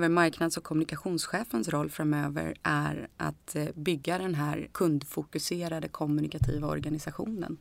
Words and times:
Marknads 0.00 0.56
och 0.56 0.64
kommunikationschefens 0.64 1.68
roll 1.68 1.90
framöver 1.90 2.54
är 2.62 3.08
att 3.16 3.56
eh, 3.56 3.64
bygga 3.74 4.18
den 4.18 4.34
här 4.34 4.68
kundfokuserade 4.72 5.88
kommunikativa 5.88 6.68
organisationen. 6.68 7.58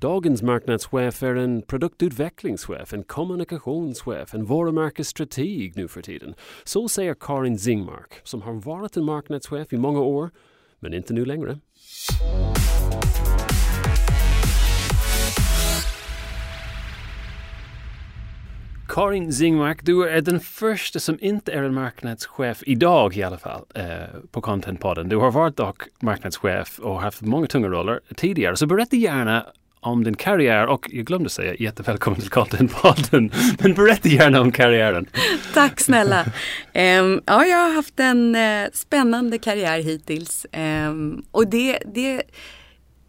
Dagens 0.00 0.42
marknadschef 0.42 1.22
är 1.22 1.34
en 1.34 1.62
produktutvecklingschef, 1.62 2.92
en 2.92 3.02
kommunikationschef, 3.02 4.34
en 4.34 4.44
varumärkesstrateg 4.44 5.76
nu 5.76 5.88
för 5.88 6.02
tiden. 6.02 6.34
Så 6.64 6.88
säger 6.88 7.14
Karin 7.20 7.58
Zingmark, 7.58 8.20
som 8.24 8.42
har 8.42 8.52
varit 8.52 8.96
en 8.96 9.04
marknadschef 9.04 9.72
i 9.72 9.76
många 9.76 10.00
år, 10.00 10.30
men 10.80 10.94
inte 10.94 11.12
nu 11.12 11.24
längre. 11.24 11.58
Karin 18.88 19.32
Zingmark, 19.32 19.78
du 19.82 20.08
är 20.08 20.20
den 20.20 20.40
första 20.40 21.00
som 21.00 21.18
inte 21.20 21.52
är 21.52 21.62
en 21.62 21.74
marknadschef 21.74 22.62
idag 22.66 23.16
i 23.16 23.22
alla 23.22 23.38
fall 23.38 23.64
eh, 23.74 23.84
på 24.30 24.40
Contentpodden. 24.40 25.08
Du 25.08 25.16
har 25.16 25.30
varit 25.30 25.56
dock 25.56 25.82
marknadschef 26.00 26.78
och 26.78 27.00
haft 27.00 27.20
många 27.20 27.46
tunga 27.46 27.68
roller 27.68 28.00
tidigare. 28.16 28.56
Så 28.56 28.66
berätta 28.66 28.96
gärna 28.96 29.46
om 29.80 30.04
din 30.04 30.16
karriär 30.16 30.66
och 30.66 30.88
jag 30.90 31.06
glömde 31.06 31.30
säga 31.30 31.54
jättevälkommen 31.58 32.20
till 32.20 32.30
Contentpodden. 32.30 33.32
Men 33.58 33.74
berätta 33.74 34.08
gärna 34.08 34.40
om 34.40 34.52
karriären. 34.52 35.06
Tack 35.54 35.80
snälla. 35.80 36.24
Um, 36.74 37.22
ja, 37.26 37.44
jag 37.44 37.58
har 37.58 37.74
haft 37.74 38.00
en 38.00 38.36
uh, 38.36 38.68
spännande 38.72 39.38
karriär 39.38 39.80
hittills. 39.80 40.46
Um, 40.88 41.24
och 41.30 41.48
det, 41.48 41.78
det, 41.94 42.22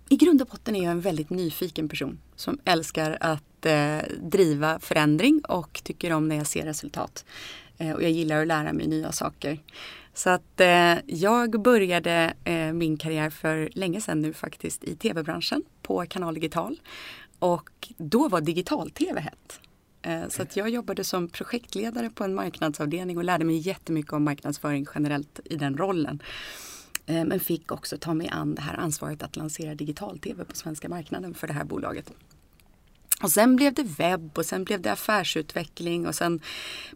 i 0.10 0.16
grund 0.16 0.42
och 0.42 0.48
botten 0.48 0.76
är 0.76 0.84
jag 0.84 0.92
en 0.92 1.02
väldigt 1.02 1.30
nyfiken 1.30 1.90
person 1.90 2.20
som 2.36 2.60
älskar 2.66 3.18
att 3.22 3.66
eh, 3.66 3.98
driva 4.22 4.80
förändring 4.80 5.42
och 5.48 5.82
tycker 5.84 6.14
om 6.14 6.28
när 6.28 6.36
jag 6.36 6.48
ser 6.48 6.66
resultat. 6.66 7.26
Eh, 7.78 7.92
och 7.92 8.04
jag 8.04 8.12
gillar 8.12 8.42
att 8.42 8.48
lära 8.48 8.74
mig 8.74 8.88
nya 8.88 9.12
saker. 9.12 9.60
Så 10.14 10.30
att 10.30 10.62
eh, 10.62 10.94
jag 11.06 11.62
började 11.62 12.34
eh, 12.44 12.74
min 12.74 12.98
karriär 12.98 13.30
för 13.30 13.70
länge 13.74 14.02
sedan 14.02 14.22
nu 14.22 14.34
faktiskt 14.34 14.84
i 14.84 14.96
tv-branschen 14.96 15.64
på 15.82 16.06
Kanal 16.06 16.34
Digital. 16.34 16.82
Och 17.40 17.94
då 17.98 18.28
var 18.28 18.42
digital-tv 18.42 19.20
hett. 19.20 19.60
Eh, 20.02 20.28
så 20.30 20.42
att 20.42 20.58
jag 20.58 20.70
jobbade 20.70 21.04
som 21.04 21.28
projektledare 21.28 22.10
på 22.10 22.24
en 22.24 22.36
marknadsavdelning 22.36 23.18
och 23.18 23.24
lärde 23.24 23.46
mig 23.46 23.58
jättemycket 23.58 24.14
om 24.14 24.24
marknadsföring 24.24 24.86
generellt 24.96 25.40
i 25.46 25.56
den 25.56 25.78
rollen. 25.78 26.22
Eh, 27.10 27.26
men 27.26 27.40
fick 27.40 27.72
också 27.72 27.98
ta 27.98 28.14
mig 28.14 28.30
an 28.32 28.56
det 28.56 28.62
här 28.62 28.74
ansvaret 28.74 29.24
att 29.24 29.36
lansera 29.36 29.76
digital-tv 29.76 30.46
på 30.46 30.56
svenska 30.56 30.90
marknaden 30.90 31.34
för 31.34 31.48
det 31.48 31.54
här 31.54 31.64
bolaget. 31.64 32.12
Och 33.24 33.32
sen 33.32 33.56
blev 33.56 33.74
det 33.74 33.84
webb 33.84 34.38
och 34.38 34.46
sen 34.46 34.64
blev 34.64 34.82
det 34.82 34.92
affärsutveckling 34.92 36.08
och 36.08 36.16
sen 36.16 36.42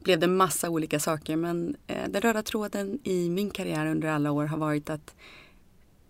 blev 0.04 0.20
det 0.20 0.28
massa 0.28 0.70
olika 0.70 1.00
saker. 1.00 1.36
Men 1.36 1.76
eh, 1.88 2.10
den 2.10 2.22
röda 2.22 2.44
tråden 2.44 3.00
i 3.04 3.30
min 3.30 3.50
karriär 3.50 3.86
under 3.86 4.08
alla 4.08 4.32
år 4.32 4.46
har 4.46 4.58
varit 4.58 4.90
att 4.90 5.16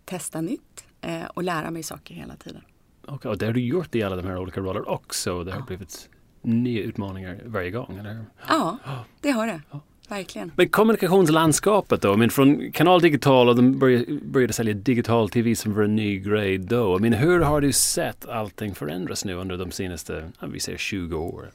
testa 0.05 0.41
nytt 0.41 0.85
eh, 1.01 1.25
och 1.25 1.43
lära 1.43 1.71
mig 1.71 1.83
saker 1.83 2.15
hela 2.15 2.35
tiden. 2.35 2.61
Okay, 3.07 3.31
och 3.31 3.37
det 3.37 3.45
har 3.45 3.53
du 3.53 3.61
gjort 3.65 3.95
i 3.95 4.03
alla 4.03 4.15
de 4.15 4.27
här 4.27 4.37
olika 4.37 4.59
rollerna 4.59 4.85
också? 4.85 5.43
Det 5.43 5.51
har 5.51 5.59
ja. 5.59 5.65
blivit 5.65 6.09
nya 6.41 6.83
utmaningar 6.83 7.41
varje 7.45 7.71
gång? 7.71 7.97
Eller? 7.97 8.25
Ja, 8.47 8.77
det 9.21 9.31
har 9.31 9.47
det. 9.47 9.61
Ja. 9.71 9.81
Verkligen. 10.13 10.51
Men 10.55 10.69
kommunikationslandskapet 10.69 12.01
då? 12.01 12.17
Men 12.17 12.29
från 12.29 12.71
Kanal 12.71 13.01
Digital 13.01 13.49
och 13.49 13.55
de 13.55 13.79
började, 13.79 14.05
började 14.21 14.53
sälja 14.53 14.73
digital 14.73 15.29
TV 15.29 15.55
som 15.55 15.73
var 15.73 15.83
en 15.83 15.95
ny 15.95 16.19
grej 16.19 16.57
då. 16.57 16.99
Men 16.99 17.13
hur 17.13 17.39
har 17.39 17.61
du 17.61 17.71
sett 17.71 18.29
allting 18.29 18.75
förändras 18.75 19.25
nu 19.25 19.33
under 19.33 19.57
de 19.57 19.71
senaste, 19.71 20.31
vi 20.47 20.59
säger 20.59 20.77
20 20.77 21.17
åren? 21.17 21.51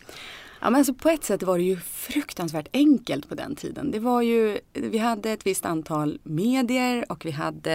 Ja, 0.61 0.71
men 0.71 0.75
alltså 0.75 0.95
på 0.95 1.09
ett 1.09 1.25
sätt 1.25 1.43
var 1.43 1.59
det 1.59 1.65
ju 1.65 1.77
fruktansvärt 1.77 2.69
enkelt 2.73 3.29
på 3.29 3.35
den 3.35 3.57
tiden. 3.57 3.91
Det 3.91 3.99
var 3.99 4.23
ju, 4.23 4.59
vi 4.73 4.99
hade 4.99 5.31
ett 5.31 5.47
visst 5.47 5.67
antal 5.67 6.19
medier 6.23 7.13
och 7.13 7.27
vi 7.27 7.31
hade 7.31 7.75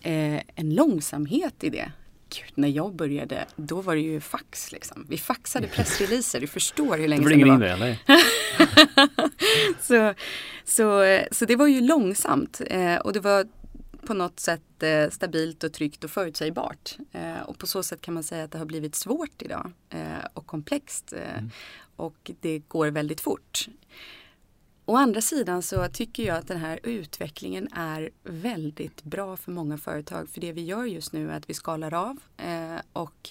eh, 0.00 0.40
en 0.54 0.74
långsamhet 0.74 1.64
i 1.64 1.70
det. 1.70 1.92
Gud, 2.34 2.52
när 2.54 2.68
jag 2.68 2.94
började, 2.94 3.46
då 3.56 3.80
var 3.80 3.94
det 3.94 4.00
ju 4.00 4.20
fax. 4.20 4.72
Liksom. 4.72 5.06
Vi 5.08 5.18
faxade 5.18 5.66
pressreleaser, 5.66 6.40
du 6.40 6.46
förstår 6.46 6.98
hur 6.98 7.08
länge 7.08 7.28
sedan 7.28 7.60
det 7.60 7.76
var. 7.76 7.78
Det 7.78 7.98
så, 9.80 10.14
så, 10.64 11.04
så 11.34 11.44
det 11.44 11.56
var 11.56 11.66
ju 11.66 11.80
långsamt 11.80 12.60
eh, 12.66 12.96
och 12.96 13.12
det 13.12 13.20
var 13.20 13.46
på 14.06 14.14
något 14.14 14.40
sätt 14.40 14.82
eh, 14.82 15.10
stabilt 15.10 15.64
och 15.64 15.72
tryggt 15.72 16.04
och 16.04 16.10
förutsägbart. 16.10 16.96
Eh, 17.12 17.40
och 17.40 17.58
på 17.58 17.66
så 17.66 17.82
sätt 17.82 18.00
kan 18.00 18.14
man 18.14 18.22
säga 18.22 18.44
att 18.44 18.52
det 18.52 18.58
har 18.58 18.66
blivit 18.66 18.94
svårt 18.94 19.42
idag 19.42 19.72
eh, 19.90 20.24
och 20.34 20.46
komplext. 20.46 21.12
Eh, 21.12 21.38
mm. 21.38 21.50
Och 21.96 22.30
det 22.40 22.58
går 22.58 22.86
väldigt 22.86 23.20
fort. 23.20 23.68
Å 24.84 24.96
andra 24.96 25.20
sidan 25.20 25.62
så 25.62 25.88
tycker 25.88 26.22
jag 26.22 26.36
att 26.36 26.48
den 26.48 26.58
här 26.58 26.80
utvecklingen 26.82 27.68
är 27.72 28.10
väldigt 28.22 29.02
bra 29.02 29.36
för 29.36 29.52
många 29.52 29.78
företag. 29.78 30.28
För 30.28 30.40
det 30.40 30.52
vi 30.52 30.64
gör 30.64 30.84
just 30.84 31.12
nu 31.12 31.30
är 31.30 31.36
att 31.36 31.50
vi 31.50 31.54
skalar 31.54 31.94
av 31.94 32.16
eh, 32.36 32.80
och 32.92 33.30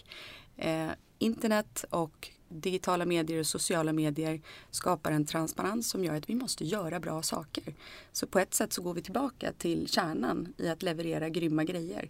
eh, 0.57 0.89
internet 1.19 1.85
och 1.89 2.29
digitala 2.49 3.05
medier 3.05 3.39
och 3.39 3.47
sociala 3.47 3.93
medier 3.93 4.41
skapar 4.71 5.11
en 5.11 5.25
transparens 5.25 5.89
som 5.89 6.03
gör 6.03 6.15
att 6.15 6.29
vi 6.29 6.35
måste 6.35 6.65
göra 6.65 6.99
bra 6.99 7.21
saker. 7.21 7.73
Så 8.11 8.27
på 8.27 8.39
ett 8.39 8.53
sätt 8.53 8.73
så 8.73 8.81
går 8.81 8.93
vi 8.93 9.01
tillbaka 9.01 9.53
till 9.57 9.87
kärnan 9.87 10.53
i 10.57 10.69
att 10.69 10.83
leverera 10.83 11.29
grymma 11.29 11.63
grejer. 11.63 12.09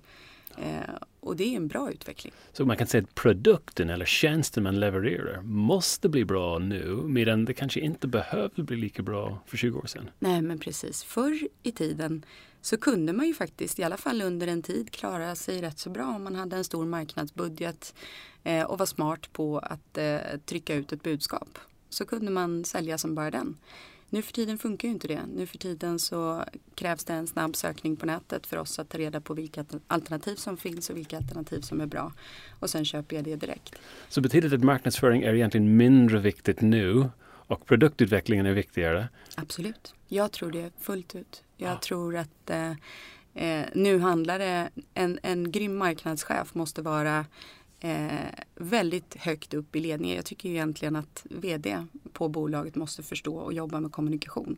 Eh, 0.58 0.96
och 1.22 1.36
det 1.36 1.44
är 1.44 1.58
en 1.58 1.68
bra 1.68 1.92
utveckling. 1.92 2.34
Så 2.54 2.66
man 2.66 2.78
kan 2.78 2.88
säga 2.88 3.04
att 3.04 3.16
produkten 3.16 3.90
eller 3.90 4.06
tjänsten 4.06 4.64
man 4.64 4.80
levererar 4.80 5.42
måste 5.42 6.10
bli 6.10 6.26
bra 6.26 6.60
nu 6.60 6.86
medan 7.06 7.46
det 7.46 7.54
kanske 7.54 7.80
inte 7.80 8.08
behövde 8.08 8.64
bli 8.64 8.78
lika 8.78 9.04
bra 9.04 9.40
för 9.46 9.58
20 9.58 9.80
år 9.80 9.86
sedan? 9.86 10.10
Nej 10.20 10.42
men 10.42 10.60
precis. 10.60 11.04
Förr 11.04 11.40
i 11.64 11.72
tiden 11.72 12.26
så 12.62 12.78
kunde 12.78 13.14
man 13.14 13.28
ju 13.28 13.34
faktiskt, 13.34 13.80
i 13.80 13.84
alla 13.84 13.98
fall 13.98 14.22
under 14.22 14.48
en 14.48 14.62
tid, 14.62 14.92
klara 14.92 15.36
sig 15.36 15.62
rätt 15.62 15.80
så 15.80 15.90
bra 15.90 16.06
om 16.06 16.24
man 16.24 16.36
hade 16.36 16.56
en 16.56 16.64
stor 16.64 16.86
marknadsbudget 16.86 17.96
eh, 18.44 18.64
och 18.64 18.80
var 18.80 18.86
smart 18.86 19.34
på 19.34 19.60
att 19.60 19.98
eh, 19.98 20.18
trycka 20.46 20.76
ut 20.76 20.92
ett 20.92 21.04
budskap. 21.04 21.60
Så 21.90 22.06
kunde 22.06 22.32
man 22.32 22.66
sälja 22.66 22.98
som 22.98 23.16
bara 23.16 23.32
den. 23.32 23.58
Nu 24.14 24.22
för 24.22 24.34
tiden 24.34 24.58
funkar 24.58 24.88
ju 24.88 24.94
inte 24.94 25.08
det. 25.08 25.22
Nu 25.36 25.46
för 25.46 25.58
tiden 25.58 26.00
så 26.00 26.46
krävs 26.76 27.04
det 27.04 27.14
en 27.14 27.28
snabb 27.28 27.56
sökning 27.56 27.96
på 27.96 28.06
nätet 28.06 28.48
för 28.48 28.58
oss 28.58 28.80
att 28.80 28.90
ta 28.90 28.98
reda 28.98 29.22
på 29.22 29.34
vilka 29.34 29.66
alternativ 29.88 30.36
som 30.36 30.58
finns 30.58 30.90
och 30.90 30.98
vilka 30.98 31.18
alternativ 31.18 31.62
som 31.62 31.82
är 31.82 31.86
bra. 31.86 32.14
Och 32.60 32.70
sen 32.70 32.86
köper 32.86 33.16
jag 33.16 33.26
det 33.26 33.36
direkt. 33.36 33.76
Så 34.10 34.22
betyder 34.22 34.50
det 34.50 34.56
att 34.56 34.64
marknadsföring 34.64 35.24
är 35.24 35.34
egentligen 35.34 35.78
mindre 35.78 36.20
viktigt 36.20 36.62
nu 36.62 37.10
och 37.24 37.66
produktutvecklingen 37.66 38.46
är 38.46 38.54
viktigare? 38.54 39.10
Absolut. 39.36 39.94
Jag 40.08 40.32
tror 40.32 40.52
det 40.52 40.72
fullt 40.80 41.16
ut. 41.16 41.44
Jag 41.58 41.72
ja. 41.72 41.80
tror 41.80 42.18
att 42.18 42.50
eh, 42.50 42.72
eh, 43.34 43.66
nu 43.74 44.00
handlar 44.00 44.40
det, 44.40 44.70
en, 44.94 45.20
en 45.24 45.52
grym 45.52 45.78
marknadschef 45.78 46.54
måste 46.54 46.82
vara 46.82 47.26
eh, 47.82 48.30
väldigt 48.56 49.16
högt 49.16 49.54
upp 49.54 49.76
i 49.76 49.80
ledningen. 49.80 50.16
Jag 50.16 50.26
tycker 50.26 50.50
egentligen 50.50 50.96
att 50.96 51.26
vd 51.30 51.86
på 52.14 52.30
bolaget 52.30 52.76
måste 52.76 53.04
förstå 53.04 53.36
och 53.36 53.54
jobba 53.54 53.80
med 53.80 53.92
kommunikation. 53.92 54.58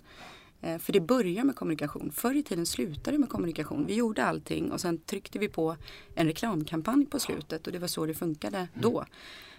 Eh, 0.61 0.77
för 0.77 0.93
det 0.93 0.99
börjar 0.99 1.43
med 1.43 1.55
kommunikation. 1.55 2.11
Förr 2.11 2.35
i 2.35 2.43
tiden 2.43 2.65
slutade 2.65 3.11
det 3.11 3.19
med 3.19 3.29
kommunikation. 3.29 3.85
Vi 3.85 3.93
gjorde 3.95 4.25
allting 4.25 4.71
och 4.71 4.81
sen 4.81 4.97
tryckte 4.97 5.39
vi 5.39 5.49
på 5.49 5.75
en 6.15 6.27
reklamkampanj 6.27 7.05
på 7.05 7.19
slutet 7.19 7.67
och 7.67 7.73
det 7.73 7.79
var 7.79 7.87
så 7.87 8.05
det 8.05 8.13
funkade 8.13 8.57
mm. 8.57 8.69
då. 8.73 9.05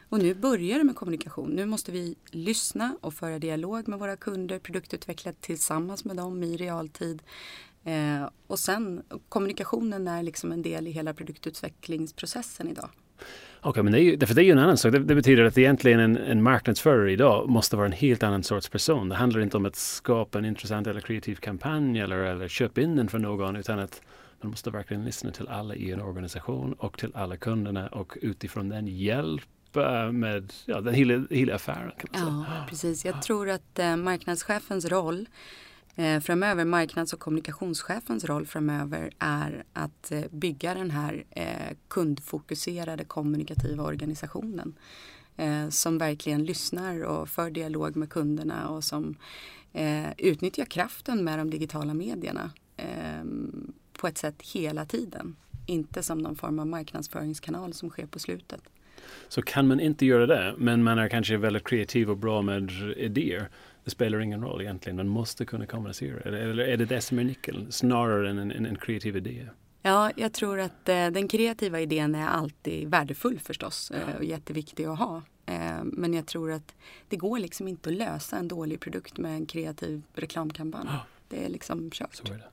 Och 0.09 0.19
nu 0.19 0.35
börjar 0.35 0.79
det 0.79 0.85
med 0.85 0.97
kommunikation. 0.97 1.51
Nu 1.51 1.67
måste 1.67 1.93
vi 1.93 2.17
lyssna 2.31 2.97
och 3.01 3.15
föra 3.15 3.39
dialog 3.39 3.89
med 3.89 3.99
våra 3.99 4.17
kunder, 4.17 4.59
produktutveckla 4.59 5.33
tillsammans 5.33 6.05
med 6.05 6.17
dem 6.17 6.43
i 6.43 6.57
realtid. 6.57 7.23
Eh, 7.85 8.29
och 8.47 8.59
sen 8.59 9.03
kommunikationen 9.29 10.09
är 10.09 10.23
liksom 10.23 10.53
en 10.53 10.63
del 10.63 10.87
i 10.87 10.91
hela 10.91 11.15
produktutvecklingsprocessen 11.15 12.69
idag. 12.69 12.89
Okej, 13.65 13.71
okay, 13.71 13.83
men 13.83 13.93
det 13.93 13.99
är, 13.99 14.03
ju, 14.03 14.17
det 14.17 14.39
är 14.39 14.45
ju 14.45 14.51
en 14.51 14.59
annan 14.59 14.79
sak. 14.79 14.93
Det, 14.93 14.99
det 14.99 15.15
betyder 15.15 15.45
att 15.45 15.59
egentligen 15.59 16.01
en, 16.01 16.17
en 16.17 16.43
marknadsförare 16.43 17.13
idag 17.13 17.49
måste 17.49 17.77
vara 17.77 17.87
en 17.87 17.93
helt 17.93 18.23
annan 18.23 18.43
sorts 18.43 18.69
person. 18.69 19.09
Det 19.09 19.15
handlar 19.15 19.41
inte 19.41 19.57
om 19.57 19.67
att 19.67 19.77
skapa 19.77 20.39
en 20.39 20.45
intressant 20.45 20.87
eller 20.87 21.01
kreativ 21.01 21.35
kampanj 21.35 22.01
eller, 22.01 22.17
eller 22.17 22.49
köpa 22.49 22.81
in 22.81 22.97
den 22.97 23.09
för 23.09 23.19
någon 23.19 23.57
utan 23.57 23.79
att 23.79 24.03
man 24.41 24.51
måste 24.51 24.71
verkligen 24.71 25.05
lyssna 25.05 25.31
till 25.31 25.49
alla 25.49 25.75
i 25.75 25.93
en 25.93 26.01
organisation 26.01 26.73
och 26.73 26.99
till 26.99 27.11
alla 27.15 27.37
kunderna 27.37 27.89
och 27.89 28.19
utifrån 28.23 28.69
den 28.69 28.87
hjälpa 28.87 30.13
med 30.13 30.53
ja, 30.67 30.81
den 30.81 30.95
hela, 30.95 31.27
hela 31.31 31.55
affären. 31.55 31.93
Kan 31.99 32.25
man 32.25 32.45
säga. 32.45 32.57
Ja, 32.59 32.67
precis. 32.69 33.05
Jag 33.05 33.23
tror 33.23 33.51
att 33.51 33.79
eh, 33.79 33.97
marknadschefens 33.97 34.85
roll 34.85 35.27
Eh, 35.97 36.21
framöver, 36.21 36.65
marknads 36.65 37.13
och 37.13 37.21
kommunikationschefens 37.21 38.25
roll 38.25 38.47
framöver 38.47 39.11
är 39.19 39.65
att 39.73 40.13
eh, 40.13 40.23
bygga 40.31 40.75
den 40.75 40.91
här 40.91 41.25
eh, 41.31 41.77
kundfokuserade 41.89 43.05
kommunikativa 43.05 43.85
organisationen 43.85 44.75
eh, 45.37 45.69
som 45.69 45.99
verkligen 45.99 46.45
lyssnar 46.45 47.03
och 47.05 47.29
för 47.29 47.51
dialog 47.51 47.97
med 47.97 48.11
kunderna 48.11 48.69
och 48.69 48.85
som 48.85 49.17
eh, 49.73 50.13
utnyttjar 50.19 50.65
kraften 50.65 51.25
med 51.25 51.39
de 51.39 51.51
digitala 51.51 51.95
medierna 51.95 52.51
ehm, 52.77 53.73
på 53.93 54.09
ett 54.09 54.19
sätt 54.19 54.43
hela 54.55 54.85
tiden. 54.85 55.37
inte 55.67 56.03
som 56.03 56.19
någon 56.19 56.37
form 56.37 56.59
av 56.59 56.67
marknadsföringskanal 56.67 57.73
som 57.73 57.91
sker 57.91 58.07
på 58.07 58.19
slutet. 58.19 58.61
Så 59.29 59.43
kan 59.43 59.69
man 59.69 59.81
inte 59.81 60.07
göra 60.07 60.27
det, 60.27 60.55
men 60.59 60.83
man 60.83 60.99
är 60.99 61.09
kanske 61.09 61.37
väldigt 61.37 61.65
kreativ 61.65 62.11
och 62.11 62.17
bra 62.17 62.43
med 62.43 62.71
idéer. 62.97 63.49
Det 63.85 63.91
spelar 63.91 64.21
ingen 64.21 64.43
roll 64.43 64.61
egentligen, 64.61 64.97
man 64.97 65.09
måste 65.09 65.45
kunna 65.45 65.67
kommunicera. 65.67 66.21
Eller 66.21 66.65
är 66.65 66.77
det 66.77 66.85
det 66.85 67.01
som 67.01 67.19
är 67.19 67.25
nyckeln, 67.25 67.73
snarare 67.73 68.31
än 68.31 68.39
en, 68.39 68.51
en, 68.51 68.67
en 68.67 68.77
kreativ 68.77 69.17
idé? 69.17 69.47
Ja, 69.83 70.11
jag 70.17 70.33
tror 70.33 70.61
att 70.61 70.89
eh, 70.89 71.07
den 71.07 71.29
kreativa 71.29 71.81
idén 71.81 72.15
är 72.15 72.27
alltid 72.27 72.89
värdefull 72.89 73.39
förstås 73.39 73.91
eh, 73.91 74.17
och 74.17 74.25
jätteviktig 74.25 74.85
att 74.85 74.99
ha. 74.99 75.23
Eh, 75.47 75.85
men 75.85 76.15
jag 76.15 76.27
tror 76.27 76.53
att 76.53 76.75
det 77.09 77.17
går 77.17 77.39
liksom 77.39 77.69
inte 77.69 77.89
att 77.89 77.97
lösa 77.97 78.37
en 78.37 78.49
dålig 78.49 78.81
produkt 78.81 79.19
med 79.19 79.35
en 79.35 79.47
kreativ 79.47 80.03
reklamkampanj. 80.15 80.87
Ja. 80.89 81.07
Det 81.29 81.45
är 81.45 81.49
liksom 81.49 81.91
kört. 81.91 82.15
Så 82.15 82.33
är 82.33 82.39
det. 82.39 82.45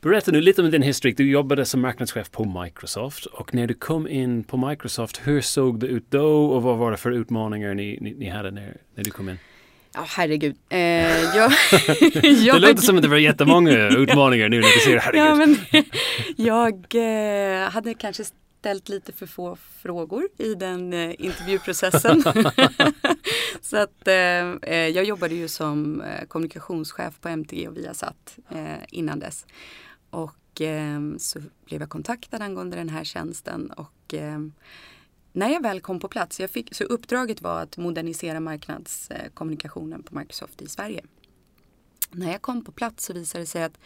Berätta 0.00 0.30
nu 0.30 0.40
lite 0.40 0.62
om 0.62 0.70
din 0.70 0.82
historik. 0.82 1.16
Du 1.16 1.30
jobbade 1.30 1.64
som 1.64 1.80
marknadschef 1.80 2.30
på 2.30 2.62
Microsoft 2.62 3.26
och 3.26 3.54
när 3.54 3.66
du 3.66 3.74
kom 3.74 4.08
in 4.08 4.44
på 4.44 4.56
Microsoft, 4.56 5.20
hur 5.24 5.40
såg 5.40 5.80
det 5.80 5.86
ut 5.86 6.10
då 6.10 6.46
och 6.46 6.62
vad 6.62 6.78
var 6.78 6.90
det 6.90 6.96
för 6.96 7.10
utmaningar 7.10 7.74
ni, 7.74 7.98
ni, 8.00 8.14
ni 8.14 8.28
hade 8.28 8.50
när, 8.50 8.76
när 8.94 9.04
du 9.04 9.10
kom 9.10 9.28
in? 9.28 9.38
Ja, 9.94 10.04
herregud. 10.08 10.56
Eh, 10.68 10.78
jag, 10.80 11.34
jag, 12.22 12.60
det 12.60 12.68
låter 12.68 12.82
som 12.82 12.96
att 12.96 13.02
det 13.02 13.08
var 13.08 13.16
jättemånga 13.16 13.88
utmaningar 13.88 14.48
nu 14.48 14.60
när 14.60 14.74
du 14.74 14.80
ser 14.80 14.98
herregud. 14.98 15.26
Ja, 15.26 15.34
men, 15.34 15.56
jag 16.36 16.74
eh, 16.94 17.70
hade 17.70 17.94
kanske 17.94 18.24
ställt 18.60 18.88
lite 18.88 19.12
för 19.12 19.26
få 19.26 19.56
frågor 19.82 20.28
i 20.38 20.54
den 20.54 20.92
eh, 20.92 21.14
intervjuprocessen. 21.18 22.22
så 23.60 23.76
att 23.76 24.08
eh, 24.08 24.52
eh, 24.62 24.88
jag 24.88 25.04
jobbade 25.04 25.34
ju 25.34 25.48
som 25.48 26.00
eh, 26.00 26.26
kommunikationschef 26.26 27.20
på 27.20 27.28
MTG 27.28 27.68
och 27.68 27.76
Viasat 27.76 28.38
eh, 28.50 28.78
innan 28.88 29.18
dess. 29.18 29.46
Och 30.10 30.36
så 31.18 31.40
blev 31.64 31.80
jag 31.80 31.90
kontaktad 31.90 32.42
angående 32.42 32.76
den 32.76 32.88
här 32.88 33.04
tjänsten 33.04 33.70
och 33.70 34.14
när 35.36 35.48
jag 35.48 35.62
väl 35.62 35.80
kom 35.80 36.00
på 36.00 36.08
plats, 36.08 36.40
jag 36.40 36.50
fick, 36.50 36.74
så 36.74 36.84
uppdraget 36.84 37.42
var 37.42 37.62
att 37.62 37.76
modernisera 37.76 38.40
marknadskommunikationen 38.40 40.02
på 40.02 40.18
Microsoft 40.18 40.62
i 40.62 40.68
Sverige. 40.68 41.04
När 42.10 42.32
jag 42.32 42.42
kom 42.42 42.64
på 42.64 42.72
plats 42.72 43.04
så 43.04 43.12
visade 43.12 43.42
det 43.42 43.46
sig 43.46 43.62
att 43.62 43.78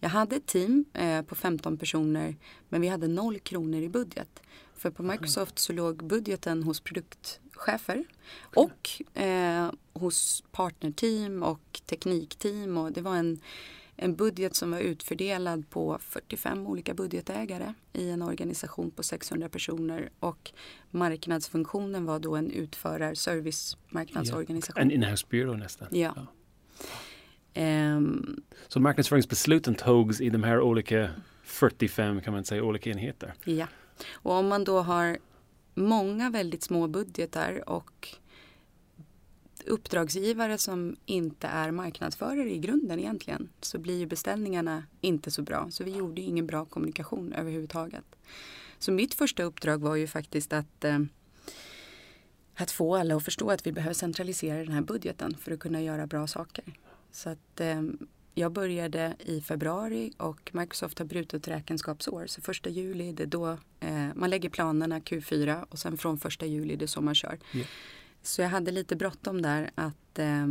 jag 0.00 0.08
hade 0.08 0.36
ett 0.36 0.46
team 0.46 0.84
eh, 0.92 1.22
på 1.22 1.34
15 1.34 1.78
personer 1.78 2.36
men 2.68 2.80
vi 2.80 2.88
hade 2.88 3.08
noll 3.08 3.38
kronor 3.38 3.80
i 3.80 3.88
budget. 3.88 4.42
För 4.76 4.90
på 4.90 5.02
Microsoft 5.02 5.58
så 5.58 5.72
låg 5.72 6.04
budgeten 6.04 6.62
hos 6.62 6.80
produktchefer 6.80 8.04
och 8.38 9.02
eh, 9.20 9.70
hos 9.92 10.44
partnerteam 10.52 11.42
och 11.42 11.80
teknikteam 11.86 12.76
och 12.76 12.92
det 12.92 13.00
var 13.00 13.16
en 13.16 13.40
en 13.96 14.16
budget 14.16 14.54
som 14.54 14.70
var 14.70 14.78
utfördelad 14.78 15.70
på 15.70 15.98
45 16.00 16.66
olika 16.66 16.94
budgetägare 16.94 17.74
i 17.92 18.10
en 18.10 18.22
organisation 18.22 18.90
på 18.90 19.02
600 19.02 19.48
personer 19.48 20.10
och 20.20 20.52
marknadsfunktionen 20.90 22.04
var 22.04 22.18
då 22.18 22.36
en 22.36 22.50
utförar 22.50 23.14
servicemarknadsorganisation. 23.14 24.82
En 24.82 24.90
in-house 24.90 25.26
byrå 25.30 25.52
nästan. 25.52 25.88
Ja. 25.90 26.14
ja. 26.16 26.26
Um, 27.96 28.42
så 28.68 28.80
marknadsföringsbesluten 28.80 29.74
togs 29.74 30.20
i 30.20 30.30
de 30.30 30.42
här 30.42 30.60
olika 30.60 31.10
45 31.42 32.20
kan 32.20 32.32
man 32.32 32.44
säga 32.44 32.62
olika 32.62 32.90
enheter? 32.90 33.34
Ja, 33.44 33.66
och 34.12 34.32
om 34.32 34.48
man 34.48 34.64
då 34.64 34.80
har 34.80 35.18
många 35.74 36.30
väldigt 36.30 36.62
små 36.62 36.86
budgetar 36.86 37.68
och 37.68 38.08
uppdragsgivare 39.66 40.58
som 40.58 40.96
inte 41.06 41.46
är 41.46 41.70
marknadsförare 41.70 42.50
i 42.50 42.58
grunden 42.58 42.98
egentligen 42.98 43.48
så 43.60 43.78
blir 43.78 43.98
ju 43.98 44.06
beställningarna 44.06 44.84
inte 45.00 45.30
så 45.30 45.42
bra. 45.42 45.68
Så 45.70 45.84
vi 45.84 45.96
gjorde 45.96 46.20
ingen 46.20 46.46
bra 46.46 46.64
kommunikation 46.64 47.32
överhuvudtaget. 47.32 48.04
Så 48.78 48.92
mitt 48.92 49.14
första 49.14 49.42
uppdrag 49.42 49.80
var 49.80 49.96
ju 49.96 50.06
faktiskt 50.06 50.52
att, 50.52 50.84
eh, 50.84 50.98
att 52.54 52.70
få 52.70 52.96
alla 52.96 53.16
att 53.16 53.24
förstå 53.24 53.50
att 53.50 53.66
vi 53.66 53.72
behöver 53.72 53.94
centralisera 53.94 54.58
den 54.58 54.72
här 54.72 54.82
budgeten 54.82 55.36
för 55.40 55.52
att 55.52 55.60
kunna 55.60 55.82
göra 55.82 56.06
bra 56.06 56.26
saker. 56.26 56.64
Så 57.10 57.30
att 57.30 57.60
eh, 57.60 57.82
jag 58.34 58.52
började 58.52 59.16
i 59.18 59.40
februari 59.40 60.12
och 60.16 60.50
Microsoft 60.52 60.98
har 60.98 61.06
brutit 61.06 61.48
räkenskapsår. 61.48 62.26
Så 62.26 62.42
första 62.42 62.70
juli 62.70 63.12
det 63.12 63.22
är 63.22 63.26
då 63.26 63.58
eh, 63.80 64.08
man 64.14 64.30
lägger 64.30 64.48
planerna 64.48 64.98
Q4 64.98 65.64
och 65.68 65.78
sen 65.78 65.98
från 65.98 66.18
första 66.18 66.46
juli 66.46 66.76
det 66.76 66.84
är 66.84 66.86
så 66.86 67.00
man 67.00 67.14
kör. 67.14 67.38
Yeah. 67.52 67.68
Så 68.26 68.42
jag 68.42 68.48
hade 68.48 68.70
lite 68.70 68.96
bråttom 68.96 69.42
där 69.42 69.70
att 69.74 70.18
eh, 70.18 70.46